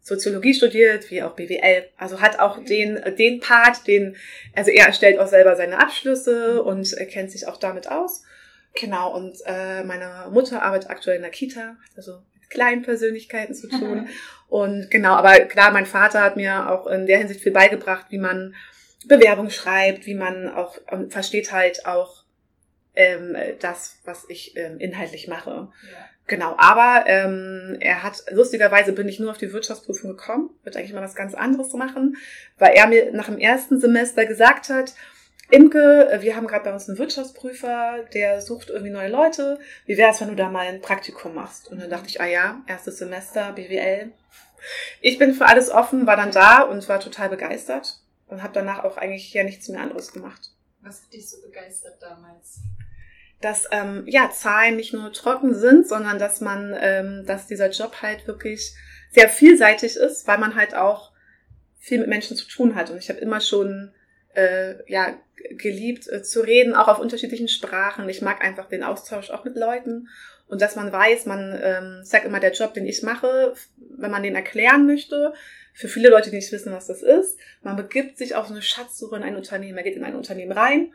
Soziologie 0.00 0.54
studiert, 0.54 1.10
wie 1.10 1.22
auch 1.22 1.34
BWL. 1.34 1.88
Also 1.96 2.20
hat 2.20 2.40
auch 2.40 2.64
den, 2.64 3.00
den 3.18 3.40
Part, 3.40 3.86
den, 3.86 4.16
also 4.54 4.70
er 4.70 4.86
erstellt 4.86 5.18
auch 5.18 5.28
selber 5.28 5.56
seine 5.56 5.80
Abschlüsse 5.80 6.62
und 6.62 6.92
er 6.92 7.06
kennt 7.06 7.30
sich 7.30 7.46
auch 7.46 7.56
damit 7.56 7.88
aus. 7.88 8.24
Genau, 8.74 9.14
und 9.14 9.36
äh, 9.46 9.84
meine 9.84 10.28
Mutter 10.30 10.62
arbeitet 10.62 10.90
aktuell 10.90 11.16
in 11.16 11.22
der 11.22 11.30
Kita, 11.30 11.76
also 11.96 12.22
mit 12.34 12.50
kleinen 12.50 12.82
Persönlichkeiten 12.82 13.54
zu 13.54 13.68
tun. 13.68 14.08
und 14.52 14.90
genau, 14.90 15.14
aber 15.14 15.40
klar, 15.46 15.70
mein 15.70 15.86
Vater 15.86 16.20
hat 16.20 16.36
mir 16.36 16.68
auch 16.68 16.86
in 16.86 17.06
der 17.06 17.16
Hinsicht 17.16 17.40
viel 17.40 17.52
beigebracht, 17.52 18.08
wie 18.10 18.18
man 18.18 18.54
Bewerbung 19.06 19.48
schreibt, 19.48 20.04
wie 20.04 20.14
man 20.14 20.46
auch 20.46 20.76
und 20.90 21.10
versteht 21.10 21.52
halt 21.52 21.86
auch 21.86 22.24
ähm, 22.94 23.34
das, 23.60 23.96
was 24.04 24.26
ich 24.28 24.54
ähm, 24.58 24.78
inhaltlich 24.78 25.26
mache. 25.26 25.50
Ja. 25.50 26.08
Genau, 26.26 26.54
aber 26.58 27.04
ähm, 27.06 27.78
er 27.80 28.02
hat, 28.02 28.24
lustigerweise 28.30 28.92
bin 28.92 29.08
ich 29.08 29.18
nur 29.18 29.30
auf 29.30 29.38
die 29.38 29.54
Wirtschaftsprüfung 29.54 30.10
gekommen, 30.10 30.50
wird 30.64 30.76
eigentlich 30.76 30.92
mal 30.92 31.00
was 31.00 31.14
ganz 31.14 31.32
anderes 31.32 31.72
machen, 31.72 32.18
weil 32.58 32.74
er 32.74 32.86
mir 32.88 33.10
nach 33.10 33.30
dem 33.30 33.38
ersten 33.38 33.80
Semester 33.80 34.26
gesagt 34.26 34.68
hat, 34.68 34.92
Imke, 35.48 36.18
wir 36.20 36.36
haben 36.36 36.46
gerade 36.46 36.64
bei 36.64 36.74
uns 36.74 36.90
einen 36.90 36.98
Wirtschaftsprüfer, 36.98 38.04
der 38.12 38.42
sucht 38.42 38.68
irgendwie 38.68 38.92
neue 38.92 39.08
Leute. 39.08 39.58
Wie 39.86 39.96
wäre 39.96 40.10
es, 40.10 40.20
wenn 40.20 40.28
du 40.28 40.36
da 40.36 40.50
mal 40.50 40.66
ein 40.66 40.82
Praktikum 40.82 41.34
machst? 41.34 41.72
Und 41.72 41.80
dann 41.80 41.88
dachte 41.88 42.08
ich, 42.08 42.20
ah 42.20 42.26
ja, 42.26 42.60
erstes 42.66 42.98
Semester, 42.98 43.52
BWL. 43.52 44.12
Ich 45.00 45.18
bin 45.18 45.34
für 45.34 45.46
alles 45.46 45.70
offen, 45.70 46.06
war 46.06 46.16
dann 46.16 46.32
da 46.32 46.62
und 46.62 46.88
war 46.88 47.00
total 47.00 47.28
begeistert 47.28 48.00
und 48.26 48.42
habe 48.42 48.52
danach 48.54 48.84
auch 48.84 48.96
eigentlich 48.96 49.32
ja 49.32 49.44
nichts 49.44 49.68
mehr 49.68 49.80
anderes 49.80 50.12
gemacht. 50.12 50.50
Was 50.80 51.02
hat 51.02 51.12
dich 51.12 51.28
so 51.28 51.40
begeistert 51.42 52.00
damals? 52.00 52.60
Dass 53.40 53.66
ähm, 53.70 54.04
ja 54.06 54.30
Zahlen 54.30 54.76
nicht 54.76 54.92
nur 54.92 55.12
trocken 55.12 55.54
sind, 55.54 55.88
sondern 55.88 56.18
dass 56.18 56.40
man, 56.40 56.76
ähm, 56.78 57.24
dass 57.26 57.46
dieser 57.46 57.70
Job 57.70 58.02
halt 58.02 58.26
wirklich 58.26 58.74
sehr 59.10 59.28
vielseitig 59.28 59.96
ist, 59.96 60.26
weil 60.26 60.38
man 60.38 60.54
halt 60.54 60.74
auch 60.74 61.12
viel 61.78 61.98
mit 61.98 62.08
Menschen 62.08 62.36
zu 62.36 62.46
tun 62.48 62.74
hat. 62.74 62.90
Und 62.90 62.98
ich 62.98 63.08
habe 63.08 63.18
immer 63.20 63.40
schon 63.40 63.92
äh, 64.34 64.90
ja 64.90 65.14
geliebt 65.50 66.08
äh, 66.10 66.22
zu 66.22 66.40
reden, 66.40 66.74
auch 66.74 66.88
auf 66.88 66.98
unterschiedlichen 66.98 67.48
Sprachen. 67.48 68.08
Ich 68.08 68.22
mag 68.22 68.44
einfach 68.44 68.68
den 68.68 68.82
Austausch 68.84 69.30
auch 69.30 69.44
mit 69.44 69.56
Leuten 69.56 70.08
und 70.48 70.60
dass 70.60 70.76
man 70.76 70.92
weiß, 70.92 71.26
man 71.26 71.58
ähm, 71.62 72.00
sagt 72.04 72.26
immer 72.26 72.40
der 72.40 72.52
Job, 72.52 72.74
den 72.74 72.86
ich 72.86 73.02
mache, 73.02 73.54
wenn 73.76 74.10
man 74.10 74.22
den 74.22 74.34
erklären 74.34 74.86
möchte, 74.86 75.32
für 75.74 75.88
viele 75.88 76.10
Leute, 76.10 76.30
die 76.30 76.36
nicht 76.36 76.52
wissen, 76.52 76.72
was 76.72 76.86
das 76.86 77.02
ist, 77.02 77.38
man 77.62 77.76
begibt 77.76 78.18
sich 78.18 78.34
auf 78.34 78.46
so 78.46 78.52
eine 78.52 78.62
Schatzsuche 78.62 79.16
in 79.16 79.22
ein 79.22 79.36
Unternehmen, 79.36 79.74
man 79.74 79.84
geht 79.84 79.96
in 79.96 80.04
ein 80.04 80.14
Unternehmen 80.14 80.52
rein, 80.52 80.92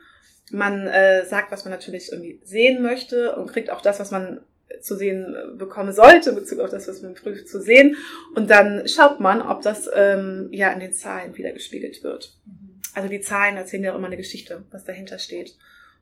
man 0.52 0.86
äh, 0.86 1.24
sagt, 1.26 1.50
was 1.50 1.64
man 1.64 1.72
natürlich 1.72 2.12
irgendwie 2.12 2.40
sehen 2.44 2.82
möchte 2.82 3.34
und 3.34 3.50
kriegt 3.50 3.70
auch 3.70 3.80
das, 3.80 3.98
was 3.98 4.10
man 4.10 4.40
zu 4.80 4.96
sehen 4.96 5.34
äh, 5.34 5.56
bekommen 5.56 5.92
sollte, 5.92 6.32
bezogen 6.32 6.60
auf 6.60 6.70
das, 6.70 6.86
was 6.86 7.02
man 7.02 7.14
prüft, 7.14 7.48
zu 7.48 7.60
sehen. 7.60 7.96
Und 8.34 8.50
dann 8.50 8.86
schaut 8.86 9.18
man, 9.20 9.42
ob 9.42 9.62
das 9.62 9.90
ähm, 9.92 10.48
ja 10.52 10.70
in 10.70 10.80
den 10.80 10.92
Zahlen 10.92 11.36
wieder 11.36 11.52
gespiegelt 11.52 12.02
wird. 12.02 12.36
Mhm. 12.46 12.67
Also 12.94 13.08
die 13.08 13.20
Zahlen 13.20 13.56
erzählen 13.56 13.84
ja 13.84 13.92
auch 13.92 13.96
immer 13.96 14.06
eine 14.06 14.16
Geschichte, 14.16 14.64
was 14.70 14.84
dahinter 14.84 15.18
steht. 15.18 15.56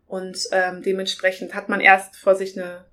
Und 0.06 0.48
ähm, 0.52 0.82
dementsprechend 0.82 1.54
hat 1.54 1.68
man 1.68 1.80
erst 1.80 2.16
vor 2.16 2.36
sich 2.36 2.56
eine, 2.56 2.84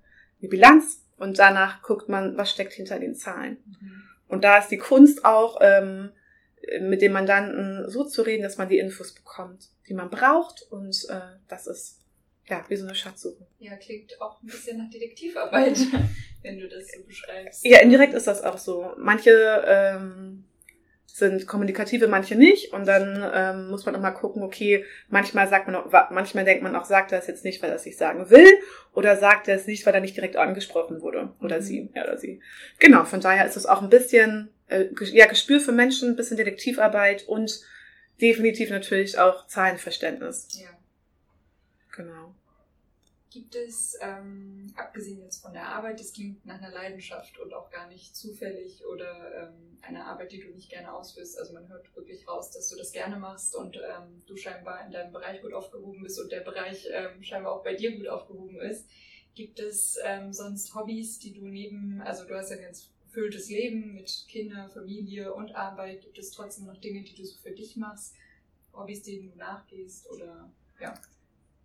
eine 0.41 0.49
Bilanz 0.49 1.03
und 1.17 1.37
danach 1.37 1.81
guckt 1.83 2.09
man, 2.09 2.37
was 2.37 2.51
steckt 2.51 2.73
hinter 2.73 2.99
den 2.99 3.15
Zahlen. 3.15 3.57
Mhm. 3.65 4.03
Und 4.27 4.43
da 4.43 4.57
ist 4.57 4.69
die 4.69 4.77
Kunst 4.77 5.25
auch, 5.25 5.59
ähm, 5.61 6.11
mit 6.81 7.01
dem 7.01 7.11
Mandanten 7.11 7.89
so 7.89 8.05
zu 8.05 8.21
reden, 8.21 8.43
dass 8.43 8.57
man 8.57 8.69
die 8.69 8.79
Infos 8.79 9.13
bekommt, 9.13 9.69
die 9.87 9.93
man 9.93 10.09
braucht. 10.09 10.63
Und 10.71 11.05
äh, 11.09 11.19
das 11.47 11.67
ist 11.67 11.99
ja 12.47 12.63
wie 12.67 12.75
so 12.75 12.85
eine 12.85 12.95
Schatzsuche. 12.95 13.45
Ja, 13.59 13.75
klingt 13.75 14.19
auch 14.21 14.41
ein 14.41 14.47
bisschen 14.47 14.77
nach 14.77 14.89
Detektivarbeit, 14.89 15.77
wenn 16.41 16.59
du 16.59 16.67
das 16.67 16.87
so 16.91 17.03
beschreibst. 17.03 17.65
Ja, 17.65 17.79
indirekt 17.79 18.13
ist 18.13 18.27
das 18.27 18.41
auch 18.43 18.57
so. 18.57 18.93
Manche 18.97 19.63
ähm, 19.67 20.45
sind 21.13 21.45
kommunikative, 21.45 22.07
manche 22.07 22.35
nicht. 22.35 22.73
Und 22.73 22.87
dann 22.87 23.23
ähm, 23.35 23.69
muss 23.69 23.85
man 23.85 23.95
auch 23.95 23.99
mal 23.99 24.09
gucken, 24.09 24.41
okay, 24.41 24.83
manchmal 25.09 25.47
sagt 25.47 25.67
man 25.67 25.75
auch, 25.75 26.09
manchmal 26.09 26.43
denkt 26.43 26.63
man 26.63 26.75
auch, 26.75 26.85
sagt 26.85 27.11
er 27.11 27.19
es 27.19 27.27
jetzt 27.27 27.45
nicht, 27.45 27.61
weil 27.61 27.69
er 27.69 27.75
es 27.75 27.85
nicht 27.85 27.99
sagen 27.99 28.31
will, 28.31 28.47
oder 28.93 29.15
sagt 29.15 29.47
er 29.47 29.55
es 29.55 29.67
nicht, 29.67 29.85
weil 29.85 29.93
er 29.93 30.01
nicht 30.01 30.15
direkt 30.15 30.37
angesprochen 30.37 31.01
wurde. 31.01 31.31
Oder 31.39 31.57
mhm. 31.57 31.61
sie, 31.61 31.89
ja, 31.93 32.03
oder 32.03 32.17
sie. 32.17 32.41
Genau, 32.79 33.05
von 33.05 33.21
daher 33.21 33.45
ist 33.45 33.55
es 33.57 33.67
auch 33.67 33.83
ein 33.83 33.91
bisschen, 33.91 34.49
äh, 34.69 34.85
ja, 35.11 35.27
Gespür 35.27 35.59
für 35.59 35.71
Menschen, 35.71 36.09
ein 36.09 36.15
bisschen 36.15 36.37
Detektivarbeit 36.37 37.27
und 37.27 37.61
definitiv 38.19 38.71
natürlich 38.71 39.19
auch 39.19 39.45
Zahlenverständnis. 39.45 40.47
Ja. 40.59 40.69
Genau. 41.95 42.33
Gibt 43.33 43.55
es, 43.55 43.97
ähm, 43.99 44.71
abgesehen 44.75 45.19
jetzt 45.23 45.41
von 45.41 45.53
der 45.53 45.67
Arbeit, 45.67 45.99
das 45.99 46.13
klingt 46.13 46.45
nach 46.45 46.61
einer 46.61 46.69
Leidenschaft 46.69 47.39
und 47.39 47.51
auch 47.51 47.71
gar 47.71 47.87
nicht 47.87 48.15
zufällig 48.15 48.85
oder 48.85 49.49
ähm, 49.49 49.79
eine 49.81 50.05
Arbeit, 50.05 50.33
die 50.33 50.39
du 50.39 50.49
nicht 50.49 50.69
gerne 50.69 50.93
ausführst. 50.93 51.39
Also 51.39 51.51
man 51.55 51.67
hört 51.67 51.95
wirklich 51.95 52.27
raus, 52.27 52.51
dass 52.51 52.69
du 52.69 52.77
das 52.77 52.91
gerne 52.91 53.17
machst 53.17 53.55
und 53.55 53.75
ähm, 53.77 54.21
du 54.27 54.37
scheinbar 54.37 54.85
in 54.85 54.91
deinem 54.91 55.11
Bereich 55.11 55.41
gut 55.41 55.51
aufgehoben 55.51 56.03
bist 56.03 56.19
und 56.21 56.31
der 56.31 56.41
Bereich 56.41 56.87
ähm, 56.91 57.23
scheinbar 57.23 57.53
auch 57.53 57.63
bei 57.63 57.73
dir 57.73 57.97
gut 57.97 58.07
aufgehoben 58.07 58.61
ist. 58.61 58.87
Gibt 59.33 59.59
es 59.59 59.97
ähm, 60.05 60.31
sonst 60.31 60.75
Hobbys, 60.75 61.17
die 61.17 61.33
du 61.33 61.47
neben, 61.47 62.01
also 62.01 62.25
du 62.25 62.35
hast 62.35 62.51
ja 62.51 62.57
ein 62.57 62.61
ganz 62.61 62.91
erfülltes 63.07 63.49
Leben 63.49 63.95
mit 63.95 64.27
Kinder, 64.29 64.69
Familie 64.69 65.33
und 65.33 65.55
Arbeit. 65.55 66.03
Gibt 66.03 66.19
es 66.19 66.29
trotzdem 66.29 66.67
noch 66.67 66.77
Dinge, 66.77 67.01
die 67.01 67.15
du 67.15 67.25
so 67.25 67.35
für 67.39 67.49
dich 67.49 67.77
machst? 67.77 68.13
Hobbys, 68.73 69.01
denen 69.01 69.31
du 69.31 69.37
nachgehst 69.37 70.07
oder 70.11 70.51
ja? 70.79 70.93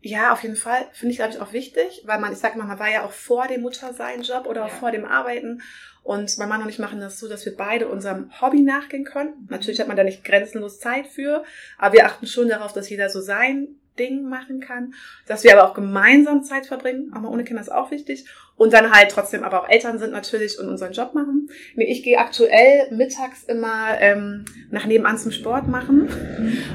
Ja, 0.00 0.32
auf 0.32 0.42
jeden 0.42 0.56
Fall. 0.56 0.86
Finde 0.92 1.12
ich, 1.12 1.18
glaube 1.18 1.32
ich, 1.32 1.40
auch 1.40 1.52
wichtig, 1.52 2.02
weil 2.04 2.20
man, 2.20 2.32
ich 2.32 2.38
sag 2.38 2.54
mal, 2.56 2.66
man 2.66 2.78
war 2.78 2.88
ja 2.88 3.04
auch 3.04 3.10
vor 3.10 3.48
dem 3.48 3.62
Muttersein-Job 3.62 4.46
oder 4.46 4.64
auch 4.64 4.70
ja. 4.70 4.74
vor 4.74 4.90
dem 4.92 5.04
Arbeiten. 5.04 5.62
Und 6.08 6.38
mein 6.38 6.48
Mann 6.48 6.62
und 6.62 6.70
ich 6.70 6.78
machen 6.78 7.00
das 7.00 7.20
so, 7.20 7.28
dass 7.28 7.44
wir 7.44 7.54
beide 7.54 7.86
unserem 7.86 8.30
Hobby 8.40 8.62
nachgehen 8.62 9.04
können. 9.04 9.34
Mhm. 9.42 9.48
Natürlich 9.50 9.78
hat 9.78 9.88
man 9.88 9.96
da 9.98 10.04
nicht 10.04 10.24
grenzenlos 10.24 10.80
Zeit 10.80 11.06
für, 11.06 11.44
aber 11.76 11.92
wir 11.92 12.06
achten 12.06 12.26
schon 12.26 12.48
darauf, 12.48 12.72
dass 12.72 12.88
jeder 12.88 13.10
so 13.10 13.20
sein 13.20 13.68
Ding 13.98 14.26
machen 14.26 14.60
kann, 14.60 14.94
dass 15.26 15.44
wir 15.44 15.52
aber 15.52 15.68
auch 15.68 15.74
gemeinsam 15.74 16.44
Zeit 16.44 16.64
verbringen, 16.64 17.12
aber 17.14 17.30
ohne 17.30 17.44
Kinder 17.44 17.60
ist 17.60 17.70
auch 17.70 17.90
wichtig 17.90 18.24
und 18.56 18.72
dann 18.72 18.90
halt 18.90 19.10
trotzdem 19.10 19.44
aber 19.44 19.62
auch 19.62 19.68
Eltern 19.68 19.98
sind 19.98 20.12
natürlich 20.12 20.58
und 20.58 20.68
unseren 20.68 20.92
Job 20.92 21.12
machen. 21.12 21.50
Ich 21.76 22.02
gehe 22.02 22.16
aktuell 22.16 22.90
mittags 22.90 23.44
immer 23.44 24.00
ähm, 24.00 24.46
nach 24.70 24.86
nebenan 24.86 25.18
zum 25.18 25.32
Sport 25.32 25.68
machen 25.68 26.08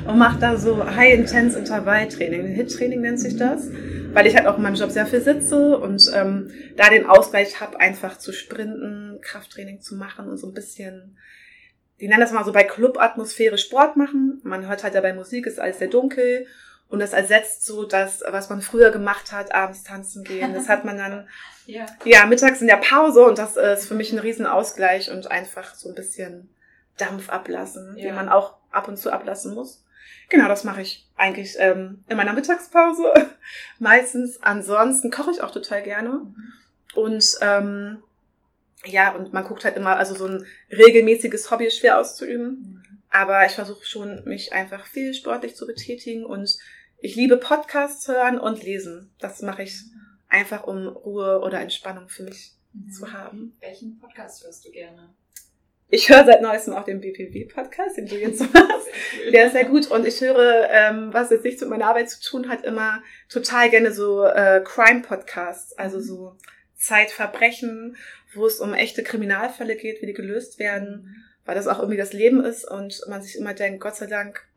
und 0.05 0.17
mache 0.19 0.39
da 0.39 0.57
so 0.57 0.85
High-Intense 0.85 1.57
Intervalltraining, 1.57 2.45
Hit-Training 2.53 3.01
nennt 3.01 3.19
sich 3.19 3.35
das, 3.35 3.67
weil 4.13 4.27
ich 4.27 4.35
halt 4.35 4.47
auch 4.47 4.57
in 4.57 4.63
meinem 4.63 4.75
Job 4.75 4.91
sehr 4.91 5.05
viel 5.05 5.21
sitze 5.21 5.77
und 5.77 6.11
ähm, 6.13 6.51
da 6.77 6.89
den 6.89 7.05
Ausgleich 7.05 7.59
habe, 7.59 7.79
einfach 7.79 8.17
zu 8.17 8.31
sprinten, 8.31 9.19
Krafttraining 9.21 9.81
zu 9.81 9.95
machen 9.95 10.29
und 10.29 10.37
so 10.37 10.47
ein 10.47 10.53
bisschen 10.53 11.17
die 11.99 12.07
nennen 12.07 12.21
das 12.21 12.31
mal 12.31 12.43
so 12.43 12.51
bei 12.51 12.63
Club-Atmosphäre 12.63 13.57
Sport 13.57 13.95
machen. 13.95 14.41
Man 14.43 14.67
hört 14.67 14.83
halt 14.83 14.95
dabei 14.95 15.13
Musik, 15.13 15.45
ist 15.45 15.59
alles 15.59 15.79
sehr 15.79 15.87
dunkel 15.87 16.47
und 16.89 16.99
das 16.99 17.13
ersetzt 17.13 17.65
so 17.65 17.85
das, 17.85 18.23
was 18.27 18.49
man 18.49 18.61
früher 18.61 18.91
gemacht 18.91 19.31
hat, 19.31 19.53
abends 19.53 19.83
tanzen 19.83 20.23
gehen. 20.23 20.53
Das 20.53 20.69
hat 20.69 20.85
man 20.85 20.97
dann, 20.97 21.27
ja. 21.65 21.85
ja, 22.03 22.25
mittags 22.25 22.61
in 22.61 22.67
der 22.67 22.77
Pause 22.77 23.25
und 23.25 23.37
das 23.37 23.57
ist 23.57 23.87
für 23.87 23.95
mich 23.95 24.11
ein 24.11 24.19
Riesenausgleich 24.19 25.11
und 25.11 25.31
einfach 25.31 25.75
so 25.75 25.89
ein 25.89 25.95
bisschen 25.95 26.49
Dampf 26.97 27.29
ablassen, 27.29 27.95
ja. 27.95 28.07
den 28.07 28.15
man 28.15 28.29
auch 28.29 28.55
ab 28.71 28.87
und 28.87 28.97
zu 28.97 29.11
ablassen 29.11 29.55
muss. 29.55 29.82
Genau, 30.29 30.47
das 30.47 30.63
mache 30.63 30.81
ich 30.81 31.07
eigentlich 31.15 31.55
ähm, 31.59 32.03
in 32.07 32.17
meiner 32.17 32.33
Mittagspause 32.33 33.11
meistens. 33.79 34.41
Ansonsten 34.41 35.11
koche 35.11 35.31
ich 35.31 35.41
auch 35.41 35.51
total 35.51 35.83
gerne. 35.83 36.21
Und 36.95 37.37
ähm, 37.41 38.03
ja, 38.85 39.15
und 39.15 39.33
man 39.33 39.43
guckt 39.43 39.63
halt 39.63 39.77
immer, 39.77 39.95
also 39.95 40.15
so 40.15 40.27
ein 40.27 40.45
regelmäßiges 40.71 41.49
Hobby 41.51 41.67
ist 41.67 41.77
schwer 41.77 41.99
auszuüben. 41.99 42.83
Aber 43.09 43.45
ich 43.45 43.53
versuche 43.53 43.85
schon, 43.85 44.23
mich 44.25 44.53
einfach 44.53 44.85
viel 44.87 45.13
sportlich 45.13 45.55
zu 45.55 45.67
betätigen 45.67 46.25
und 46.25 46.57
ich 46.99 47.15
liebe 47.15 47.37
Podcasts 47.37 48.07
hören 48.07 48.39
und 48.39 48.63
lesen. 48.63 49.11
Das 49.19 49.41
mache 49.41 49.63
ich 49.63 49.83
einfach, 50.29 50.63
um 50.63 50.87
Ruhe 50.87 51.41
oder 51.41 51.59
Entspannung 51.59 52.09
für 52.09 52.23
mich 52.23 52.53
mhm. 52.73 52.89
zu 52.89 53.13
haben. 53.13 53.55
Welchen 53.59 53.99
Podcast 53.99 54.43
hörst 54.43 54.65
du 54.65 54.71
gerne? 54.71 55.13
Ich 55.93 56.09
höre 56.09 56.25
seit 56.25 56.41
neuestem 56.41 56.73
auch 56.73 56.85
den 56.85 57.01
BPW-Podcast, 57.01 57.97
den 57.97 58.07
du 58.07 58.15
jetzt 58.15 58.39
machst. 58.53 58.87
Der 59.31 59.45
ist 59.45 59.51
sehr 59.51 59.65
gut. 59.65 59.91
Und 59.91 60.07
ich 60.07 60.19
höre, 60.21 60.67
ähm, 60.71 61.13
was 61.13 61.29
jetzt 61.29 61.45
nichts 61.45 61.61
mit 61.61 61.69
meiner 61.69 61.85
Arbeit 61.85 62.09
zu 62.09 62.19
tun 62.19 62.49
hat, 62.49 62.65
immer 62.65 63.03
total 63.29 63.69
gerne 63.69 63.93
so 63.93 64.25
äh, 64.25 64.63
Crime-Podcasts, 64.65 65.77
also 65.77 65.97
mhm. 65.97 66.01
so 66.01 66.37
Zeitverbrechen, 66.75 67.95
wo 68.33 68.47
es 68.47 68.59
um 68.59 68.73
echte 68.73 69.03
Kriminalfälle 69.03 69.75
geht, 69.75 70.01
wie 70.01 70.07
die 70.07 70.13
gelöst 70.13 70.57
werden, 70.57 71.03
mhm. 71.03 71.23
weil 71.45 71.53
das 71.53 71.67
auch 71.67 71.77
irgendwie 71.77 71.99
das 71.99 72.11
Leben 72.11 72.43
ist 72.43 72.67
und 72.67 72.99
man 73.07 73.21
sich 73.21 73.37
immer 73.37 73.53
denkt, 73.53 73.79
Gott 73.79 73.95
sei 73.95 74.07
Dank 74.07 74.47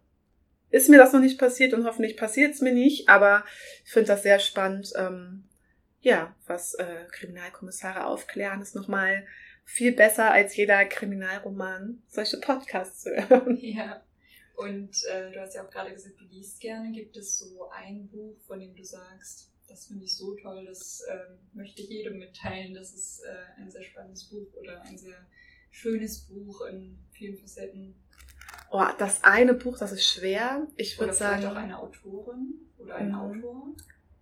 ist 0.70 0.88
mir 0.88 0.96
das 0.96 1.12
noch 1.12 1.20
nicht 1.20 1.38
passiert 1.38 1.74
und 1.74 1.84
hoffentlich 1.84 2.16
passiert 2.16 2.54
es 2.54 2.62
mir 2.62 2.72
nicht, 2.72 3.10
aber 3.10 3.44
ich 3.84 3.92
finde 3.92 4.08
das 4.08 4.22
sehr 4.22 4.38
spannend. 4.38 4.90
Ähm, 4.96 5.44
ja, 6.00 6.34
was 6.46 6.72
äh, 6.76 7.04
Kriminalkommissare 7.12 8.06
aufklären, 8.06 8.62
ist 8.62 8.74
nochmal 8.74 9.26
viel 9.66 9.92
besser 9.92 10.30
als 10.30 10.56
jeder 10.56 10.84
Kriminalroman, 10.86 12.02
solche 12.08 12.38
Podcasts 12.38 13.02
zu 13.02 13.10
hören. 13.10 13.58
Ja. 13.60 14.02
Und 14.54 15.04
äh, 15.12 15.30
du 15.32 15.40
hast 15.42 15.54
ja 15.54 15.66
auch 15.66 15.70
gerade 15.70 15.92
gesagt, 15.92 16.18
du 16.18 16.24
liest 16.24 16.60
gerne. 16.60 16.90
Gibt 16.90 17.14
es 17.18 17.36
so 17.36 17.68
ein 17.68 18.08
Buch, 18.08 18.38
von 18.46 18.58
dem 18.58 18.74
du 18.74 18.82
sagst, 18.82 19.52
das 19.68 19.86
finde 19.86 20.04
ich 20.04 20.16
so 20.16 20.34
toll, 20.36 20.64
das 20.64 21.04
ähm, 21.10 21.38
möchte 21.52 21.82
ich 21.82 21.90
jedem 21.90 22.18
mitteilen. 22.18 22.72
Das 22.72 22.94
ist 22.94 23.20
äh, 23.20 23.60
ein 23.60 23.70
sehr 23.70 23.82
spannendes 23.82 24.24
Buch 24.24 24.46
oder 24.54 24.80
ein 24.80 24.96
sehr 24.96 25.26
schönes 25.70 26.20
Buch 26.20 26.62
in 26.70 26.98
vielen 27.10 27.36
Facetten. 27.36 27.94
Oh, 28.70 28.82
das 28.98 29.24
eine 29.24 29.52
Buch, 29.52 29.76
das 29.78 29.92
ist 29.92 30.06
schwer. 30.06 30.66
Ich 30.76 30.98
würde 30.98 31.12
sagen. 31.12 31.44
auch 31.44 31.54
eine 31.54 31.78
Autorin 31.78 32.54
oder 32.78 32.94
ein 32.94 33.08
mhm. 33.08 33.14
Autor. 33.14 33.76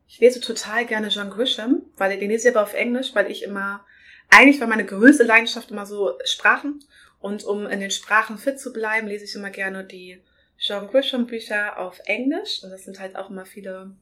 Ich 0.09 0.19
lese 0.19 0.41
total 0.41 0.85
gerne 0.85 1.09
John 1.09 1.31
Grisham, 1.31 1.83
weil 1.97 2.19
den 2.19 2.31
lese 2.31 2.49
ich 2.49 2.57
aber 2.57 2.65
auf 2.65 2.75
Englisch, 2.75 3.15
weil 3.15 3.31
ich 3.31 3.45
immer, 3.45 3.87
eigentlich 4.31 4.61
war 4.61 4.67
meine 4.67 4.85
größte 4.85 5.25
Leidenschaft 5.25 5.71
immer 5.71 5.87
so 5.87 6.19
Sprachen. 6.25 6.85
Und 7.21 7.45
um 7.45 7.67
in 7.67 7.81
den 7.81 7.91
Sprachen 7.91 8.37
fit 8.37 8.61
zu 8.61 8.73
bleiben, 8.73 9.07
lese 9.07 9.25
ich 9.25 9.35
immer 9.35 9.51
gerne 9.51 9.85
die 9.85 10.21
John 10.59 10.89
Grisham 10.89 11.27
Bücher 11.27 11.79
auf 11.79 12.01
Englisch. 12.05 12.63
Und 12.63 12.71
das 12.71 12.85
sind 12.85 13.01
halt 13.01 13.17
auch 13.17 13.31
immer 13.31 13.47
viele, 13.47 13.95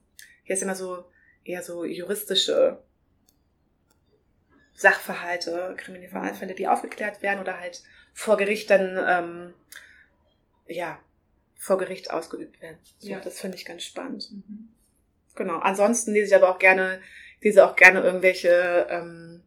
hier 0.45 0.57
ist 0.57 0.63
immer 0.63 0.75
so 0.75 1.05
eher 1.45 1.63
so 1.63 1.85
juristische 1.85 2.83
Sachverhalte, 4.75 5.75
Kriminalfälle, 5.77 6.55
die 6.55 6.67
aufgeklärt 6.67 7.23
werden 7.23 7.41
oder 7.41 7.61
halt 7.61 7.83
vor 8.15 8.37
Gericht 8.37 8.71
dann, 8.71 8.99
ähm, 9.07 9.55
ja, 10.67 10.99
vor 11.57 11.79
Gericht 11.79 12.11
ausgeübt 12.11 12.61
werden. 12.61 12.79
So, 12.99 13.11
ja. 13.11 13.21
Das 13.21 13.41
finde 13.41 13.57
ich 13.57 13.65
ganz 13.65 13.85
spannend. 13.85 14.31
Mhm. 14.33 14.69
Genau. 15.35 15.59
Ansonsten 15.59 16.13
lese 16.13 16.27
ich 16.27 16.35
aber 16.35 16.51
auch 16.51 16.59
gerne, 16.59 17.01
lese 17.41 17.65
auch 17.65 17.77
gerne 17.77 18.01
irgendwelche 18.01 18.87
ähm, 18.91 19.43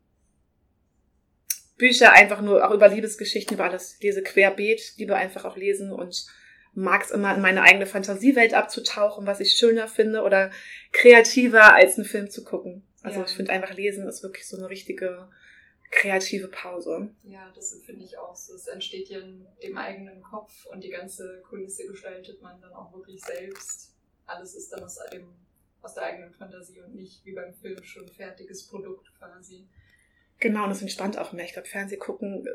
Bücher 1.77 2.13
einfach 2.13 2.41
nur 2.41 2.67
auch 2.67 2.73
über 2.73 2.88
Liebesgeschichten, 2.88 3.55
über 3.55 3.65
alles, 3.65 3.99
lese 4.01 4.23
querbeet, 4.23 4.93
liebe 4.97 5.15
einfach 5.15 5.45
auch 5.45 5.57
lesen 5.57 5.91
und 5.91 6.25
mag 6.73 7.03
es 7.03 7.11
immer 7.11 7.33
in 7.33 7.41
meine 7.41 7.61
eigene 7.61 7.85
Fantasiewelt 7.85 8.53
abzutauchen, 8.53 9.25
was 9.25 9.39
ich 9.39 9.53
schöner 9.53 9.88
finde 9.88 10.23
oder 10.23 10.51
kreativer 10.91 11.73
als 11.73 11.97
einen 11.97 12.05
Film 12.05 12.29
zu 12.29 12.43
gucken. 12.43 12.85
Also 13.01 13.19
ja. 13.19 13.25
ich 13.25 13.31
finde 13.31 13.51
einfach 13.51 13.73
Lesen 13.73 14.07
ist 14.07 14.23
wirklich 14.23 14.47
so 14.47 14.57
eine 14.57 14.69
richtige 14.69 15.29
kreative 15.91 16.47
Pause. 16.47 17.09
Ja, 17.23 17.51
das 17.55 17.79
finde 17.85 18.03
ich 18.03 18.17
auch 18.17 18.35
so. 18.35 18.55
Es 18.55 18.67
entsteht 18.67 19.09
ja 19.09 19.19
in 19.19 19.45
dem 19.63 19.77
eigenen 19.77 20.21
Kopf 20.21 20.65
und 20.65 20.83
die 20.83 20.89
ganze 20.89 21.41
Kulisse 21.47 21.88
gestaltet 21.88 22.41
man 22.41 22.59
dann 22.59 22.73
auch 22.73 22.93
wirklich 22.93 23.21
selbst. 23.23 23.93
Alles 24.25 24.55
ist 24.55 24.71
dann 24.71 24.83
aus, 24.83 24.99
dem, 25.11 25.33
aus 25.81 25.93
der 25.93 26.03
eigenen 26.03 26.33
Fantasie 26.33 26.81
und 26.81 26.95
nicht 26.95 27.23
wie 27.25 27.33
beim 27.33 27.53
Film 27.53 27.81
schon 27.83 28.07
fertiges 28.09 28.67
Produkt 28.67 29.13
quasi. 29.17 29.67
Genau, 30.45 30.65
und 30.65 30.69
das 30.69 30.84
entspannt 30.84 31.17
auch 31.17 31.34
mehr. 31.34 31.43
Ich 31.43 31.53
glaube, 31.53 31.67
Fernseh 31.67 31.97
gucken 31.97 32.45
äh, 32.45 32.49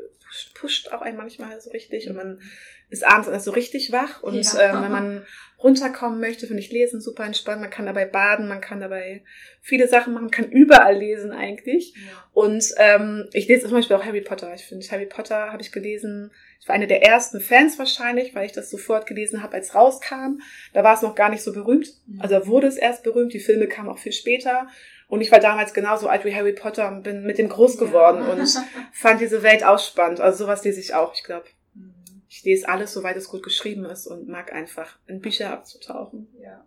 pusht 0.55 0.93
auch 0.93 1.03
einen 1.03 1.17
manchmal 1.17 1.61
so 1.61 1.71
richtig 1.71 2.09
und 2.09 2.15
man 2.15 2.41
ist 2.89 3.05
abends 3.05 3.27
erst 3.27 3.47
so 3.47 3.51
richtig 3.51 3.91
wach. 3.91 4.23
Und 4.23 4.45
ja. 4.45 4.61
ähm, 4.61 4.85
wenn 4.85 4.93
man 4.93 5.27
runterkommen 5.59 6.21
möchte, 6.21 6.47
finde 6.47 6.63
ich 6.63 6.71
Lesen 6.71 7.01
super 7.01 7.25
entspannt. 7.25 7.61
Man 7.61 7.71
kann 7.71 7.87
dabei 7.87 8.05
baden, 8.05 8.47
man 8.47 8.61
kann 8.61 8.79
dabei 8.79 9.25
viele 9.61 9.89
Sachen 9.89 10.13
machen, 10.13 10.27
man 10.27 10.31
kann 10.31 10.53
überall 10.53 10.97
lesen 10.97 11.33
eigentlich. 11.33 11.93
Ja. 11.97 12.25
Und 12.33 12.65
ähm, 12.77 13.29
ich 13.33 13.49
lese 13.49 13.63
zum 13.63 13.73
Beispiel 13.73 13.97
auch 13.97 14.05
Harry 14.05 14.21
Potter. 14.21 14.55
Ich 14.55 14.67
finde, 14.67 14.87
Harry 14.89 15.07
Potter 15.07 15.51
habe 15.51 15.61
ich 15.61 15.73
gelesen. 15.73 16.31
Ich 16.61 16.69
war 16.69 16.77
eine 16.77 16.87
der 16.87 17.03
ersten 17.03 17.41
Fans 17.41 17.77
wahrscheinlich, 17.77 18.37
weil 18.37 18.47
ich 18.47 18.53
das 18.53 18.71
sofort 18.71 19.09
gelesen 19.09 19.43
habe, 19.43 19.55
als 19.55 19.75
rauskam. 19.75 20.39
Da 20.75 20.85
war 20.85 20.95
es 20.95 21.03
noch 21.03 21.17
gar 21.17 21.29
nicht 21.29 21.43
so 21.43 21.53
berühmt. 21.53 21.89
Mhm. 22.07 22.21
Also 22.21 22.47
wurde 22.47 22.69
es 22.69 22.77
erst 22.77 23.03
berühmt. 23.03 23.33
Die 23.33 23.41
Filme 23.41 23.67
kamen 23.67 23.89
auch 23.89 23.99
viel 23.99 24.13
später. 24.13 24.69
Und 25.11 25.23
ich 25.23 25.33
war 25.33 25.41
damals 25.41 25.75
genauso 25.75 26.07
alt 26.07 26.25
wie 26.25 26.33
Harry 26.33 26.53
Potter 26.53 26.89
und 26.89 27.03
bin 27.03 27.25
mit 27.25 27.37
dem 27.37 27.49
groß 27.49 27.79
geworden 27.79 28.23
ja. 28.23 28.33
und 28.33 28.49
fand 28.93 29.21
diese 29.21 29.43
Welt 29.43 29.65
auch 29.65 29.81
spannend. 29.81 30.21
Also 30.21 30.45
sowas 30.45 30.63
lese 30.65 30.79
ich 30.79 30.95
auch, 30.95 31.13
ich 31.15 31.25
glaube. 31.25 31.47
Mhm. 31.75 32.23
Ich 32.29 32.45
lese 32.45 32.69
alles, 32.69 32.93
soweit 32.93 33.17
es 33.17 33.29
gut 33.29 33.43
geschrieben 33.43 33.85
ist 33.87 34.07
und 34.07 34.29
mag 34.29 34.53
einfach 34.53 35.01
in 35.09 35.21
Bücher 35.21 35.51
abzutauchen. 35.51 36.29
Ja. 36.41 36.65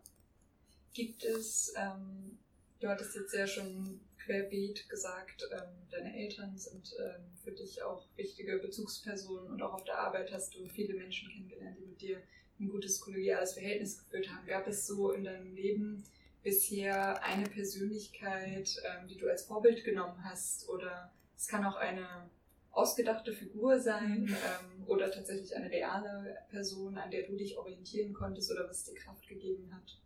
Gibt 0.94 1.24
es, 1.24 1.74
ähm, 1.78 2.38
du 2.82 2.90
hattest 2.90 3.16
jetzt 3.16 3.34
ja 3.34 3.48
schon 3.48 4.02
querbeet 4.26 4.90
gesagt, 4.90 5.48
ähm, 5.54 5.88
deine 5.90 6.14
Eltern 6.14 6.58
sind 6.58 6.94
ähm, 7.00 7.24
für 7.42 7.52
dich 7.52 7.82
auch 7.82 8.06
wichtige 8.18 8.58
Bezugspersonen 8.58 9.52
und 9.54 9.62
auch 9.62 9.74
auf 9.74 9.86
der 9.86 10.00
Arbeit 10.00 10.34
hast 10.34 10.54
du 10.54 10.68
viele 10.68 10.96
Menschen 10.96 11.30
kennengelernt, 11.30 11.78
die 11.80 11.86
mit 11.86 12.02
dir 12.02 12.18
ein 12.60 12.68
gutes 12.68 13.00
kollegiales 13.00 13.54
Verhältnis 13.54 13.98
geführt 13.98 14.28
haben. 14.30 14.46
Gab 14.48 14.68
es 14.68 14.86
so 14.86 15.12
in 15.12 15.24
deinem 15.24 15.56
Leben 15.56 16.04
bisher 16.44 17.24
eine 17.24 17.46
Persönlichkeit, 17.46 18.82
ähm, 18.84 19.08
die 19.08 19.18
du 19.18 19.30
als 19.30 19.44
Vorbild 19.44 19.84
genommen 19.84 20.24
hast? 20.24 20.70
Oder 20.70 21.12
es 21.36 21.48
kann 21.48 21.66
auch 21.66 21.76
eine 21.76 22.30
ausgedachte 22.72 23.34
Figur 23.34 23.80
sein 23.80 24.24
mhm. 24.24 24.30
ähm, 24.30 24.88
oder 24.88 25.12
tatsächlich 25.12 25.56
eine 25.56 25.70
reale 25.70 26.38
Person, 26.50 26.98
an 26.98 27.12
der 27.12 27.24
du 27.24 27.36
dich 27.36 27.58
orientieren 27.58 28.14
konntest 28.14 28.52
oder 28.52 28.68
was 28.68 28.84
dir 28.84 28.96
Kraft 28.96 29.28
gegeben 29.28 29.72
hat? 29.74 30.00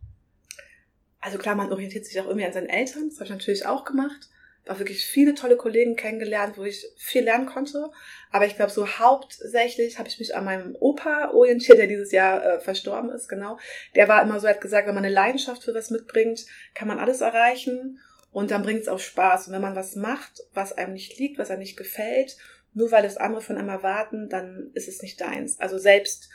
Also 1.20 1.38
klar, 1.38 1.56
man 1.56 1.72
orientiert 1.72 2.04
sich 2.04 2.20
auch 2.20 2.26
irgendwie 2.26 2.46
an 2.46 2.52
seinen 2.52 2.68
Eltern. 2.68 3.08
Das 3.08 3.16
habe 3.16 3.24
ich 3.24 3.30
natürlich 3.30 3.66
auch 3.66 3.84
gemacht 3.84 4.28
auch 4.70 4.78
wirklich 4.78 5.04
viele 5.04 5.34
tolle 5.34 5.56
Kollegen 5.56 5.96
kennengelernt, 5.96 6.58
wo 6.58 6.64
ich 6.64 6.86
viel 6.96 7.24
lernen 7.24 7.46
konnte. 7.46 7.90
Aber 8.30 8.46
ich 8.46 8.56
glaube, 8.56 8.70
so 8.70 8.86
hauptsächlich 8.86 9.98
habe 9.98 10.08
ich 10.08 10.18
mich 10.18 10.34
an 10.34 10.44
meinem 10.44 10.76
Opa 10.78 11.30
orientiert, 11.32 11.78
der 11.78 11.86
dieses 11.86 12.12
Jahr 12.12 12.44
äh, 12.44 12.60
verstorben 12.60 13.10
ist, 13.10 13.28
genau. 13.28 13.58
Der 13.94 14.08
war 14.08 14.22
immer 14.22 14.40
so, 14.40 14.48
hat 14.48 14.60
gesagt, 14.60 14.86
wenn 14.86 14.94
man 14.94 15.04
eine 15.04 15.14
Leidenschaft 15.14 15.62
für 15.64 15.74
was 15.74 15.90
mitbringt, 15.90 16.46
kann 16.74 16.88
man 16.88 16.98
alles 16.98 17.20
erreichen 17.20 18.00
und 18.30 18.50
dann 18.50 18.62
bringt 18.62 18.82
es 18.82 18.88
auch 18.88 19.00
Spaß. 19.00 19.48
Und 19.48 19.54
wenn 19.54 19.62
man 19.62 19.76
was 19.76 19.96
macht, 19.96 20.42
was 20.52 20.72
einem 20.72 20.92
nicht 20.92 21.18
liegt, 21.18 21.38
was 21.38 21.50
einem 21.50 21.60
nicht 21.60 21.76
gefällt, 21.76 22.36
nur 22.74 22.90
weil 22.90 23.04
es 23.04 23.16
andere 23.16 23.40
von 23.40 23.56
einem 23.56 23.70
erwarten, 23.70 24.28
dann 24.28 24.70
ist 24.74 24.88
es 24.88 25.02
nicht 25.02 25.20
deins. 25.20 25.58
Also 25.58 25.78
selbst 25.78 26.28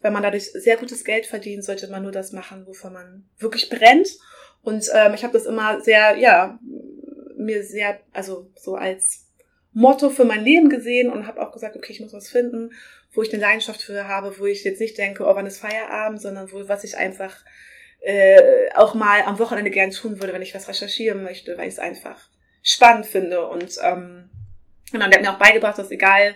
wenn 0.00 0.12
man 0.12 0.22
dadurch 0.22 0.52
sehr 0.52 0.76
gutes 0.76 1.04
Geld 1.04 1.26
verdient, 1.26 1.64
sollte 1.64 1.88
man 1.88 2.02
nur 2.02 2.12
das 2.12 2.32
machen, 2.32 2.66
wovon 2.66 2.92
man 2.92 3.28
wirklich 3.38 3.68
brennt. 3.68 4.08
Und 4.62 4.88
ähm, 4.94 5.14
ich 5.14 5.24
habe 5.24 5.32
das 5.32 5.46
immer 5.46 5.80
sehr, 5.80 6.16
ja, 6.16 6.58
mir 7.38 7.62
sehr, 7.64 8.00
also 8.12 8.50
so 8.56 8.74
als 8.74 9.26
Motto 9.72 10.10
für 10.10 10.24
mein 10.24 10.44
Leben 10.44 10.68
gesehen 10.68 11.10
und 11.10 11.26
habe 11.26 11.40
auch 11.40 11.52
gesagt, 11.52 11.76
okay, 11.76 11.92
ich 11.92 12.00
muss 12.00 12.12
was 12.12 12.28
finden, 12.28 12.72
wo 13.12 13.22
ich 13.22 13.32
eine 13.32 13.42
Leidenschaft 13.42 13.82
für 13.82 14.08
habe, 14.08 14.38
wo 14.38 14.46
ich 14.46 14.64
jetzt 14.64 14.80
nicht 14.80 14.98
denke, 14.98 15.24
oh, 15.24 15.34
wann 15.34 15.46
ist 15.46 15.58
Feierabend, 15.58 16.20
sondern 16.20 16.50
wo 16.52 16.68
was 16.68 16.84
ich 16.84 16.96
einfach 16.96 17.36
äh, 18.00 18.70
auch 18.74 18.94
mal 18.94 19.22
am 19.22 19.38
Wochenende 19.38 19.70
gern 19.70 19.90
tun 19.90 20.20
würde, 20.20 20.32
wenn 20.32 20.42
ich 20.42 20.54
was 20.54 20.68
recherchieren 20.68 21.22
möchte, 21.22 21.56
weil 21.58 21.68
ich 21.68 21.74
es 21.74 21.78
einfach 21.78 22.28
spannend 22.62 23.06
finde. 23.06 23.46
Und 23.46 23.76
ähm, 23.82 24.30
genau, 24.90 25.08
der 25.08 25.18
hat 25.18 25.22
mir 25.22 25.32
auch 25.32 25.38
beigebracht, 25.38 25.78
dass 25.78 25.90
egal, 25.90 26.34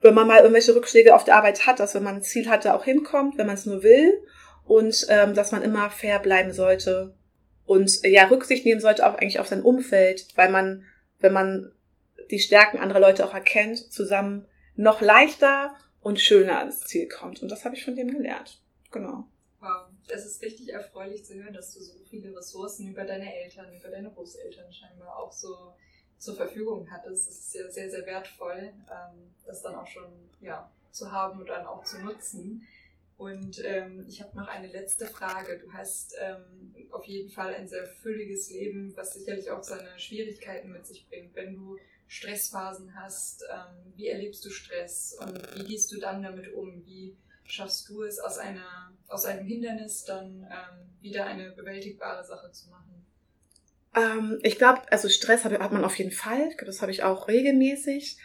wenn 0.00 0.14
man 0.14 0.26
mal 0.26 0.38
irgendwelche 0.38 0.74
Rückschläge 0.74 1.14
auf 1.14 1.24
der 1.24 1.36
Arbeit 1.36 1.66
hat, 1.66 1.80
dass 1.80 1.94
wenn 1.94 2.02
man 2.02 2.16
ein 2.16 2.22
Ziel 2.22 2.48
hat, 2.48 2.64
da 2.64 2.74
auch 2.74 2.84
hinkommt, 2.84 3.38
wenn 3.38 3.46
man 3.46 3.56
es 3.56 3.66
nur 3.66 3.82
will 3.82 4.22
und 4.66 5.06
ähm, 5.08 5.34
dass 5.34 5.50
man 5.52 5.62
immer 5.62 5.90
fair 5.90 6.18
bleiben 6.18 6.52
sollte 6.52 7.14
und 7.68 8.02
ja, 8.02 8.24
Rücksicht 8.28 8.64
nehmen 8.64 8.80
sollte 8.80 9.06
auch 9.06 9.14
eigentlich 9.14 9.40
auf 9.40 9.48
sein 9.48 9.62
Umfeld, 9.62 10.26
weil 10.36 10.50
man, 10.50 10.86
wenn 11.18 11.34
man 11.34 11.70
die 12.30 12.38
Stärken 12.38 12.78
anderer 12.78 12.98
Leute 12.98 13.26
auch 13.26 13.34
erkennt, 13.34 13.92
zusammen 13.92 14.48
noch 14.74 15.02
leichter 15.02 15.76
und 16.00 16.18
schöner 16.18 16.60
ans 16.60 16.80
Ziel 16.80 17.08
kommt. 17.08 17.42
Und 17.42 17.50
das 17.50 17.66
habe 17.66 17.74
ich 17.74 17.84
von 17.84 17.94
dem 17.94 18.10
gelernt. 18.10 18.62
Genau. 18.90 19.28
Wow, 19.60 19.88
es 20.08 20.24
ist 20.24 20.40
richtig 20.40 20.72
erfreulich 20.72 21.26
zu 21.26 21.34
hören, 21.34 21.52
dass 21.52 21.74
du 21.74 21.80
so 21.80 21.92
viele 22.08 22.34
Ressourcen 22.34 22.88
über 22.88 23.04
deine 23.04 23.34
Eltern, 23.42 23.66
über 23.78 23.90
deine 23.90 24.10
Großeltern 24.10 24.72
scheinbar 24.72 25.18
auch 25.18 25.32
so 25.32 25.74
zur 26.16 26.36
Verfügung 26.36 26.90
hattest. 26.90 27.28
Das 27.28 27.38
ist 27.38 27.54
ja 27.54 27.70
sehr, 27.70 27.90
sehr 27.90 28.06
wertvoll, 28.06 28.72
ähm, 28.90 29.34
das 29.44 29.60
dann 29.60 29.74
auch 29.74 29.86
schon 29.86 30.10
ja, 30.40 30.70
zu 30.90 31.12
haben 31.12 31.40
und 31.40 31.50
dann 31.50 31.66
auch 31.66 31.84
zu 31.84 31.98
nutzen. 31.98 32.66
Und 33.18 33.60
ähm, 33.64 34.06
ich 34.08 34.22
habe 34.22 34.36
noch 34.36 34.46
eine 34.46 34.68
letzte 34.68 35.04
Frage. 35.06 35.58
Du 35.58 35.72
hast 35.72 36.14
ähm, 36.20 36.72
auf 36.92 37.04
jeden 37.04 37.28
Fall 37.28 37.52
ein 37.52 37.66
sehr 37.66 37.84
fülliges 37.84 38.48
Leben, 38.50 38.96
was 38.96 39.14
sicherlich 39.14 39.50
auch 39.50 39.62
seine 39.64 39.98
Schwierigkeiten 39.98 40.70
mit 40.70 40.86
sich 40.86 41.08
bringt. 41.08 41.34
Wenn 41.34 41.52
du 41.52 41.76
Stressphasen 42.06 42.94
hast, 42.94 43.42
ähm, 43.42 43.92
wie 43.96 44.06
erlebst 44.06 44.44
du 44.44 44.50
Stress 44.50 45.18
und 45.20 45.58
wie 45.58 45.64
gehst 45.64 45.90
du 45.90 45.98
dann 45.98 46.22
damit 46.22 46.52
um? 46.54 46.86
Wie 46.86 47.16
schaffst 47.42 47.88
du 47.88 48.04
es, 48.04 48.20
aus, 48.20 48.38
einer, 48.38 48.92
aus 49.08 49.24
einem 49.24 49.44
Hindernis 49.44 50.04
dann 50.04 50.44
ähm, 50.44 50.88
wieder 51.00 51.26
eine 51.26 51.50
bewältigbare 51.50 52.24
Sache 52.24 52.52
zu 52.52 52.70
machen? 52.70 53.04
Ähm, 53.96 54.38
ich 54.44 54.58
glaube, 54.58 54.82
also 54.92 55.08
Stress 55.08 55.44
hat, 55.44 55.58
hat 55.58 55.72
man 55.72 55.84
auf 55.84 55.98
jeden 55.98 56.12
Fall. 56.12 56.54
Das 56.64 56.82
habe 56.82 56.92
ich 56.92 57.02
auch 57.02 57.26
regelmäßig. 57.26 58.16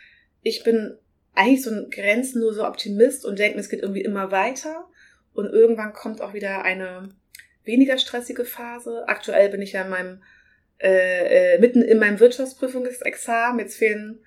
Ich 0.44 0.64
bin 0.64 1.00
eigentlich 1.36 1.64
so 1.64 1.72
ein 1.72 1.90
grenzenloser 1.90 2.68
Optimist 2.68 3.26
und 3.26 3.40
denke, 3.40 3.60
es 3.60 3.70
geht 3.70 3.82
irgendwie 3.82 4.02
immer 4.02 4.32
weiter. 4.32 4.88
Und 5.34 5.48
irgendwann 5.48 5.94
kommt 5.94 6.22
auch 6.22 6.34
wieder 6.34 6.64
eine 6.64 7.10
weniger 7.64 7.98
stressige 7.98 8.46
Phase. 8.46 9.08
Aktuell 9.08 9.50
bin 9.50 9.62
ich 9.62 9.74
ja 9.74 9.84
in 9.84 9.90
meinem, 9.90 10.24
äh, 10.80 11.56
äh, 11.56 11.60
mitten 11.60 11.82
in 11.82 11.98
meinem 11.98 12.20
Wirtschaftsprüfungsexamen. 12.20 13.60
Jetzt 13.60 13.78
fehlen 13.78 14.20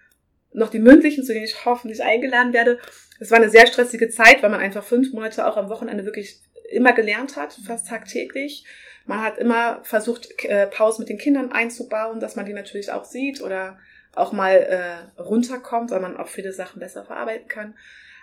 noch 0.52 0.70
die 0.70 0.78
mündlichen, 0.78 1.22
zu 1.22 1.32
denen 1.32 1.44
ich 1.44 1.64
hoffentlich 1.64 2.02
eingeladen 2.02 2.52
werde. 2.52 2.78
Es 3.20 3.30
war 3.30 3.38
eine 3.38 3.50
sehr 3.50 3.66
stressige 3.66 4.08
Zeit, 4.08 4.42
weil 4.42 4.50
man 4.50 4.60
einfach 4.60 4.84
fünf 4.84 5.12
Monate 5.12 5.46
auch 5.46 5.56
am 5.56 5.68
Wochenende 5.68 6.04
wirklich 6.04 6.40
immer 6.70 6.92
gelernt 6.92 7.36
hat, 7.36 7.52
fast 7.66 7.88
tagtäglich. 7.88 8.64
Man 9.04 9.22
hat 9.22 9.38
immer 9.38 9.80
versucht, 9.84 10.44
äh, 10.44 10.66
Pausen 10.66 11.02
mit 11.02 11.08
den 11.08 11.18
Kindern 11.18 11.52
einzubauen, 11.52 12.18
dass 12.18 12.34
man 12.34 12.46
die 12.46 12.52
natürlich 12.52 12.90
auch 12.90 13.04
sieht 13.04 13.40
oder 13.40 13.78
auch 14.16 14.32
mal 14.32 14.54
äh, 14.54 15.20
runterkommt, 15.20 15.90
weil 15.90 16.00
man 16.00 16.16
auch 16.16 16.28
viele 16.28 16.52
Sachen 16.52 16.80
besser 16.80 17.04
verarbeiten 17.04 17.48
kann. 17.48 17.74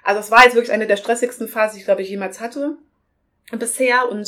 Also 0.04 0.20
es 0.20 0.32
war 0.32 0.44
jetzt 0.44 0.56
wirklich 0.56 0.74
eine 0.74 0.88
der 0.88 0.98
stressigsten 0.98 1.48
Phasen, 1.48 1.76
die 1.76 1.80
ich 1.80 1.86
glaube 1.86 2.02
ich 2.02 2.10
jemals 2.10 2.42
hatte 2.42 2.78
bisher. 3.52 4.10
Und 4.10 4.28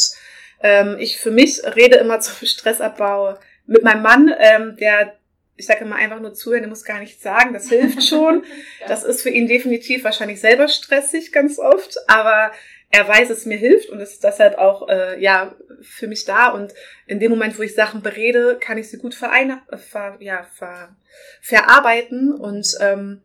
ähm, 0.61 0.95
ich 0.99 1.17
für 1.17 1.31
mich 1.31 1.61
rede 1.75 1.97
immer 1.97 2.19
zum 2.21 2.47
Stressabbau 2.47 3.37
mit 3.65 3.83
meinem 3.83 4.03
Mann, 4.03 4.33
ähm, 4.37 4.77
der, 4.77 5.15
ich 5.55 5.65
sage 5.65 5.83
immer 5.83 5.95
einfach 5.95 6.19
nur 6.19 6.33
zuhören, 6.33 6.61
der 6.61 6.69
muss 6.69 6.83
gar 6.83 6.99
nichts 6.99 7.23
sagen, 7.23 7.53
das 7.53 7.69
hilft 7.69 8.03
schon. 8.03 8.43
ja. 8.79 8.87
Das 8.87 9.03
ist 9.03 9.23
für 9.23 9.29
ihn 9.29 9.47
definitiv 9.47 10.03
wahrscheinlich 10.03 10.39
selber 10.39 10.67
stressig 10.67 11.31
ganz 11.31 11.57
oft, 11.57 11.97
aber 12.07 12.51
er 12.95 13.07
weiß, 13.07 13.29
es 13.29 13.45
mir 13.45 13.57
hilft 13.57 13.89
und 13.89 13.99
ist 13.99 14.23
deshalb 14.23 14.57
auch 14.57 14.87
äh, 14.87 15.21
ja 15.21 15.55
für 15.81 16.07
mich 16.07 16.23
da. 16.23 16.49
Und 16.49 16.73
in 17.07 17.19
dem 17.19 17.29
Moment, 17.29 17.57
wo 17.59 17.63
ich 17.63 17.75
Sachen 17.75 18.01
berede, 18.01 18.57
kann 18.59 18.77
ich 18.77 18.89
sie 18.89 18.97
gut 18.97 19.13
verein 19.13 19.61
ver, 19.69 20.17
ja, 20.19 20.43
ver, 20.43 20.95
verarbeiten 21.41 22.33
und 22.33 22.77
ähm, 22.79 23.21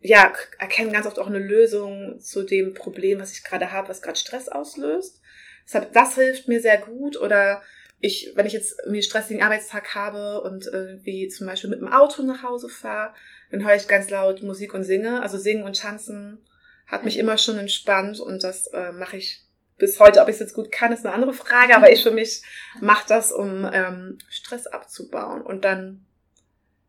ja, 0.00 0.32
erkennen 0.58 0.92
ganz 0.92 1.06
oft 1.06 1.20
auch 1.20 1.28
eine 1.28 1.38
Lösung 1.38 2.18
zu 2.18 2.42
dem 2.42 2.74
Problem, 2.74 3.20
was 3.20 3.32
ich 3.32 3.44
gerade 3.44 3.70
habe, 3.70 3.88
was 3.88 4.02
gerade 4.02 4.18
Stress 4.18 4.48
auslöst. 4.48 5.20
Deshalb, 5.64 5.92
das 5.92 6.16
hilft 6.16 6.48
mir 6.48 6.60
sehr 6.60 6.78
gut. 6.78 7.16
Oder 7.16 7.62
ich, 8.00 8.32
wenn 8.34 8.46
ich 8.46 8.54
jetzt 8.54 8.80
irgendwie 8.80 8.96
einen 8.96 9.02
stressigen 9.02 9.42
Arbeitstag 9.44 9.94
habe 9.94 10.40
und 10.40 10.66
irgendwie 10.66 11.28
zum 11.28 11.46
Beispiel 11.46 11.70
mit 11.70 11.80
dem 11.80 11.92
Auto 11.92 12.22
nach 12.22 12.42
Hause 12.42 12.68
fahre, 12.68 13.14
dann 13.52 13.64
höre 13.64 13.76
ich 13.76 13.86
ganz 13.86 14.10
laut 14.10 14.42
Musik 14.42 14.74
und 14.74 14.82
singe. 14.82 15.22
Also 15.22 15.38
singen 15.38 15.62
und 15.62 15.78
tanzen 15.78 16.44
hat 16.92 17.04
mich 17.04 17.18
immer 17.18 17.38
schon 17.38 17.58
entspannt 17.58 18.20
und 18.20 18.44
das 18.44 18.68
äh, 18.68 18.92
mache 18.92 19.16
ich 19.16 19.40
bis 19.78 19.98
heute. 19.98 20.20
Ob 20.20 20.28
ich 20.28 20.34
es 20.34 20.40
jetzt 20.40 20.54
gut 20.54 20.70
kann, 20.70 20.92
ist 20.92 21.04
eine 21.04 21.14
andere 21.14 21.32
Frage, 21.32 21.74
aber 21.74 21.90
ich 21.90 22.02
für 22.02 22.10
mich 22.10 22.42
mache 22.80 23.04
das, 23.08 23.32
um 23.32 23.68
ähm, 23.72 24.18
Stress 24.28 24.66
abzubauen 24.66 25.40
und 25.40 25.64
dann 25.64 26.04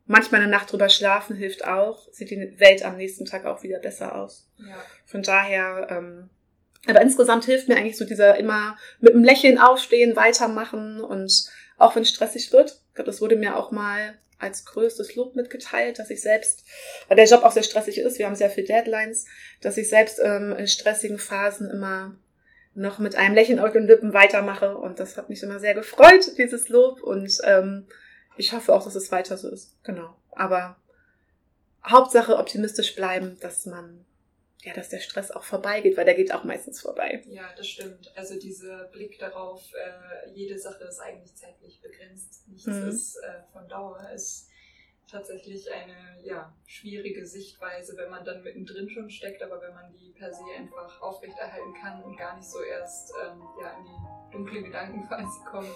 manchmal 0.06 0.42
eine 0.42 0.50
Nacht 0.50 0.70
drüber 0.70 0.90
schlafen 0.90 1.34
hilft 1.34 1.66
auch. 1.66 2.06
Sieht 2.12 2.30
die 2.30 2.60
Welt 2.60 2.84
am 2.84 2.98
nächsten 2.98 3.24
Tag 3.24 3.46
auch 3.46 3.62
wieder 3.62 3.78
besser 3.78 4.14
aus. 4.14 4.46
Ja. 4.58 4.76
Von 5.06 5.22
daher, 5.22 5.88
ähm, 5.90 6.28
aber 6.86 7.00
insgesamt 7.00 7.46
hilft 7.46 7.68
mir 7.68 7.76
eigentlich 7.78 7.96
so 7.96 8.04
dieser 8.04 8.36
immer 8.36 8.76
mit 9.00 9.14
einem 9.14 9.24
Lächeln 9.24 9.58
aufstehen, 9.58 10.16
weitermachen 10.16 11.00
und 11.00 11.48
auch 11.78 11.96
wenn 11.96 12.02
es 12.02 12.10
stressig 12.10 12.52
wird. 12.52 12.82
Ich 12.88 12.94
glaube, 12.94 13.10
das 13.10 13.22
wurde 13.22 13.36
mir 13.36 13.56
auch 13.56 13.70
mal 13.70 14.18
als 14.38 14.64
größtes 14.64 15.14
Lob 15.14 15.36
mitgeteilt, 15.36 15.98
dass 15.98 16.10
ich 16.10 16.20
selbst, 16.20 16.64
weil 17.08 17.16
der 17.16 17.26
Job 17.26 17.44
auch 17.44 17.52
sehr 17.52 17.62
stressig 17.62 17.98
ist, 17.98 18.18
wir 18.18 18.26
haben 18.26 18.34
sehr 18.34 18.50
viel 18.50 18.64
Deadlines, 18.64 19.26
dass 19.60 19.76
ich 19.76 19.88
selbst 19.88 20.20
ähm, 20.22 20.54
in 20.56 20.66
stressigen 20.66 21.18
Phasen 21.18 21.70
immer 21.70 22.16
noch 22.74 22.98
mit 22.98 23.14
einem 23.14 23.34
Lächeln 23.34 23.60
auf 23.60 23.72
den 23.72 23.86
Lippen 23.86 24.12
weitermache 24.12 24.76
und 24.76 24.98
das 24.98 25.16
hat 25.16 25.28
mich 25.28 25.42
immer 25.42 25.60
sehr 25.60 25.74
gefreut, 25.74 26.36
dieses 26.38 26.68
Lob 26.68 27.02
und 27.02 27.38
ähm, 27.44 27.86
ich 28.36 28.52
hoffe 28.52 28.74
auch, 28.74 28.84
dass 28.84 28.96
es 28.96 29.12
weiter 29.12 29.36
so 29.36 29.48
ist. 29.48 29.76
Genau. 29.84 30.16
Aber 30.32 30.76
Hauptsache 31.86 32.36
optimistisch 32.36 32.96
bleiben, 32.96 33.38
dass 33.40 33.66
man 33.66 34.04
ja, 34.62 34.72
dass 34.72 34.88
der 34.88 35.00
Stress 35.00 35.30
auch 35.30 35.44
vorbeigeht, 35.44 35.96
weil 35.96 36.04
der 36.04 36.14
geht 36.14 36.32
auch 36.32 36.44
meistens 36.44 36.80
vorbei. 36.80 37.22
Ja, 37.26 37.52
das 37.56 37.68
stimmt. 37.68 38.12
Also 38.16 38.38
dieser 38.38 38.84
Blick 38.84 39.18
darauf, 39.18 39.62
äh, 39.74 40.30
jede 40.30 40.58
Sache 40.58 40.84
ist 40.84 41.00
eigentlich 41.00 41.34
zeitlich 41.34 41.80
begrenzt. 41.82 42.48
Nichts 42.48 42.66
mhm. 42.66 42.88
ist 42.88 43.16
äh, 43.16 43.42
von 43.52 43.68
Dauer. 43.68 44.10
Ist 44.14 44.48
tatsächlich 45.14 45.72
eine 45.72 45.94
ja, 46.24 46.52
schwierige 46.66 47.24
Sichtweise, 47.26 47.96
wenn 47.96 48.10
man 48.10 48.24
dann 48.24 48.42
mittendrin 48.42 48.88
schon 48.88 49.08
steckt, 49.10 49.42
aber 49.42 49.60
wenn 49.60 49.74
man 49.74 49.92
die 49.92 50.10
per 50.10 50.32
se 50.32 50.42
einfach 50.56 51.00
aufrechterhalten 51.00 51.72
kann 51.74 52.02
und 52.02 52.16
gar 52.16 52.36
nicht 52.36 52.48
so 52.48 52.60
erst 52.62 53.14
ähm, 53.22 53.40
ja, 53.60 53.76
in 53.78 53.84
die 53.84 54.32
dunklen 54.32 54.64
Gedanken 54.64 55.06
quasi 55.06 55.44
kommt, 55.50 55.74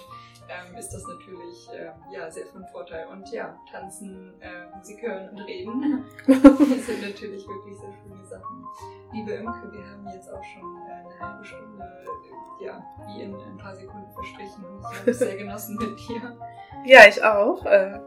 ähm, 0.48 0.76
ist 0.76 0.90
das 0.90 1.04
natürlich 1.06 1.68
äh, 1.72 1.92
ja, 2.12 2.30
sehr 2.30 2.46
von 2.46 2.66
Vorteil. 2.72 3.06
Und 3.06 3.30
ja, 3.30 3.56
tanzen, 3.70 4.34
äh, 4.40 4.76
Musik 4.76 5.02
hören 5.02 5.28
und 5.30 5.40
reden, 5.40 6.04
das 6.26 6.86
sind 6.86 7.02
natürlich 7.02 7.46
wirklich 7.46 7.78
sehr 7.78 7.92
schöne 7.92 8.24
Sachen. 8.24 8.64
Liebe 9.12 9.32
Imke, 9.32 9.70
wir 9.72 9.88
haben 9.88 10.06
jetzt 10.12 10.28
auch 10.32 10.42
schon 10.42 10.82
eine 10.90 11.20
halbe 11.20 11.44
Stunde, 11.44 11.84
äh, 11.84 12.64
ja, 12.64 12.82
wie 13.06 13.22
in 13.22 13.34
ein 13.34 13.56
paar 13.56 13.76
Sekunden 13.76 14.12
verstrichen. 14.12 14.64
Ich 14.80 14.98
habe 14.98 15.10
es 15.10 15.18
sehr 15.18 15.36
genossen 15.36 15.76
mit 15.76 15.98
dir. 16.08 16.36
Ja, 16.84 17.06
ich 17.06 17.22
auch. 17.22 17.64
Äh, 17.64 18.00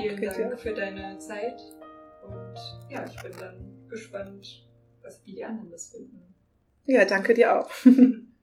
Vielen 0.00 0.22
Dank 0.22 0.60
für 0.60 0.74
deine 0.74 1.18
Zeit. 1.18 1.60
Und 2.26 2.54
ja, 2.90 3.04
ich 3.04 3.22
bin 3.22 3.32
dann 3.38 3.88
gespannt, 3.88 4.66
was, 5.02 5.24
wie 5.24 5.32
die 5.32 5.44
anderen 5.44 5.70
das 5.70 5.88
finden. 5.88 6.34
Ja, 6.86 7.04
danke 7.04 7.34
dir 7.34 7.60
auch. 7.60 7.70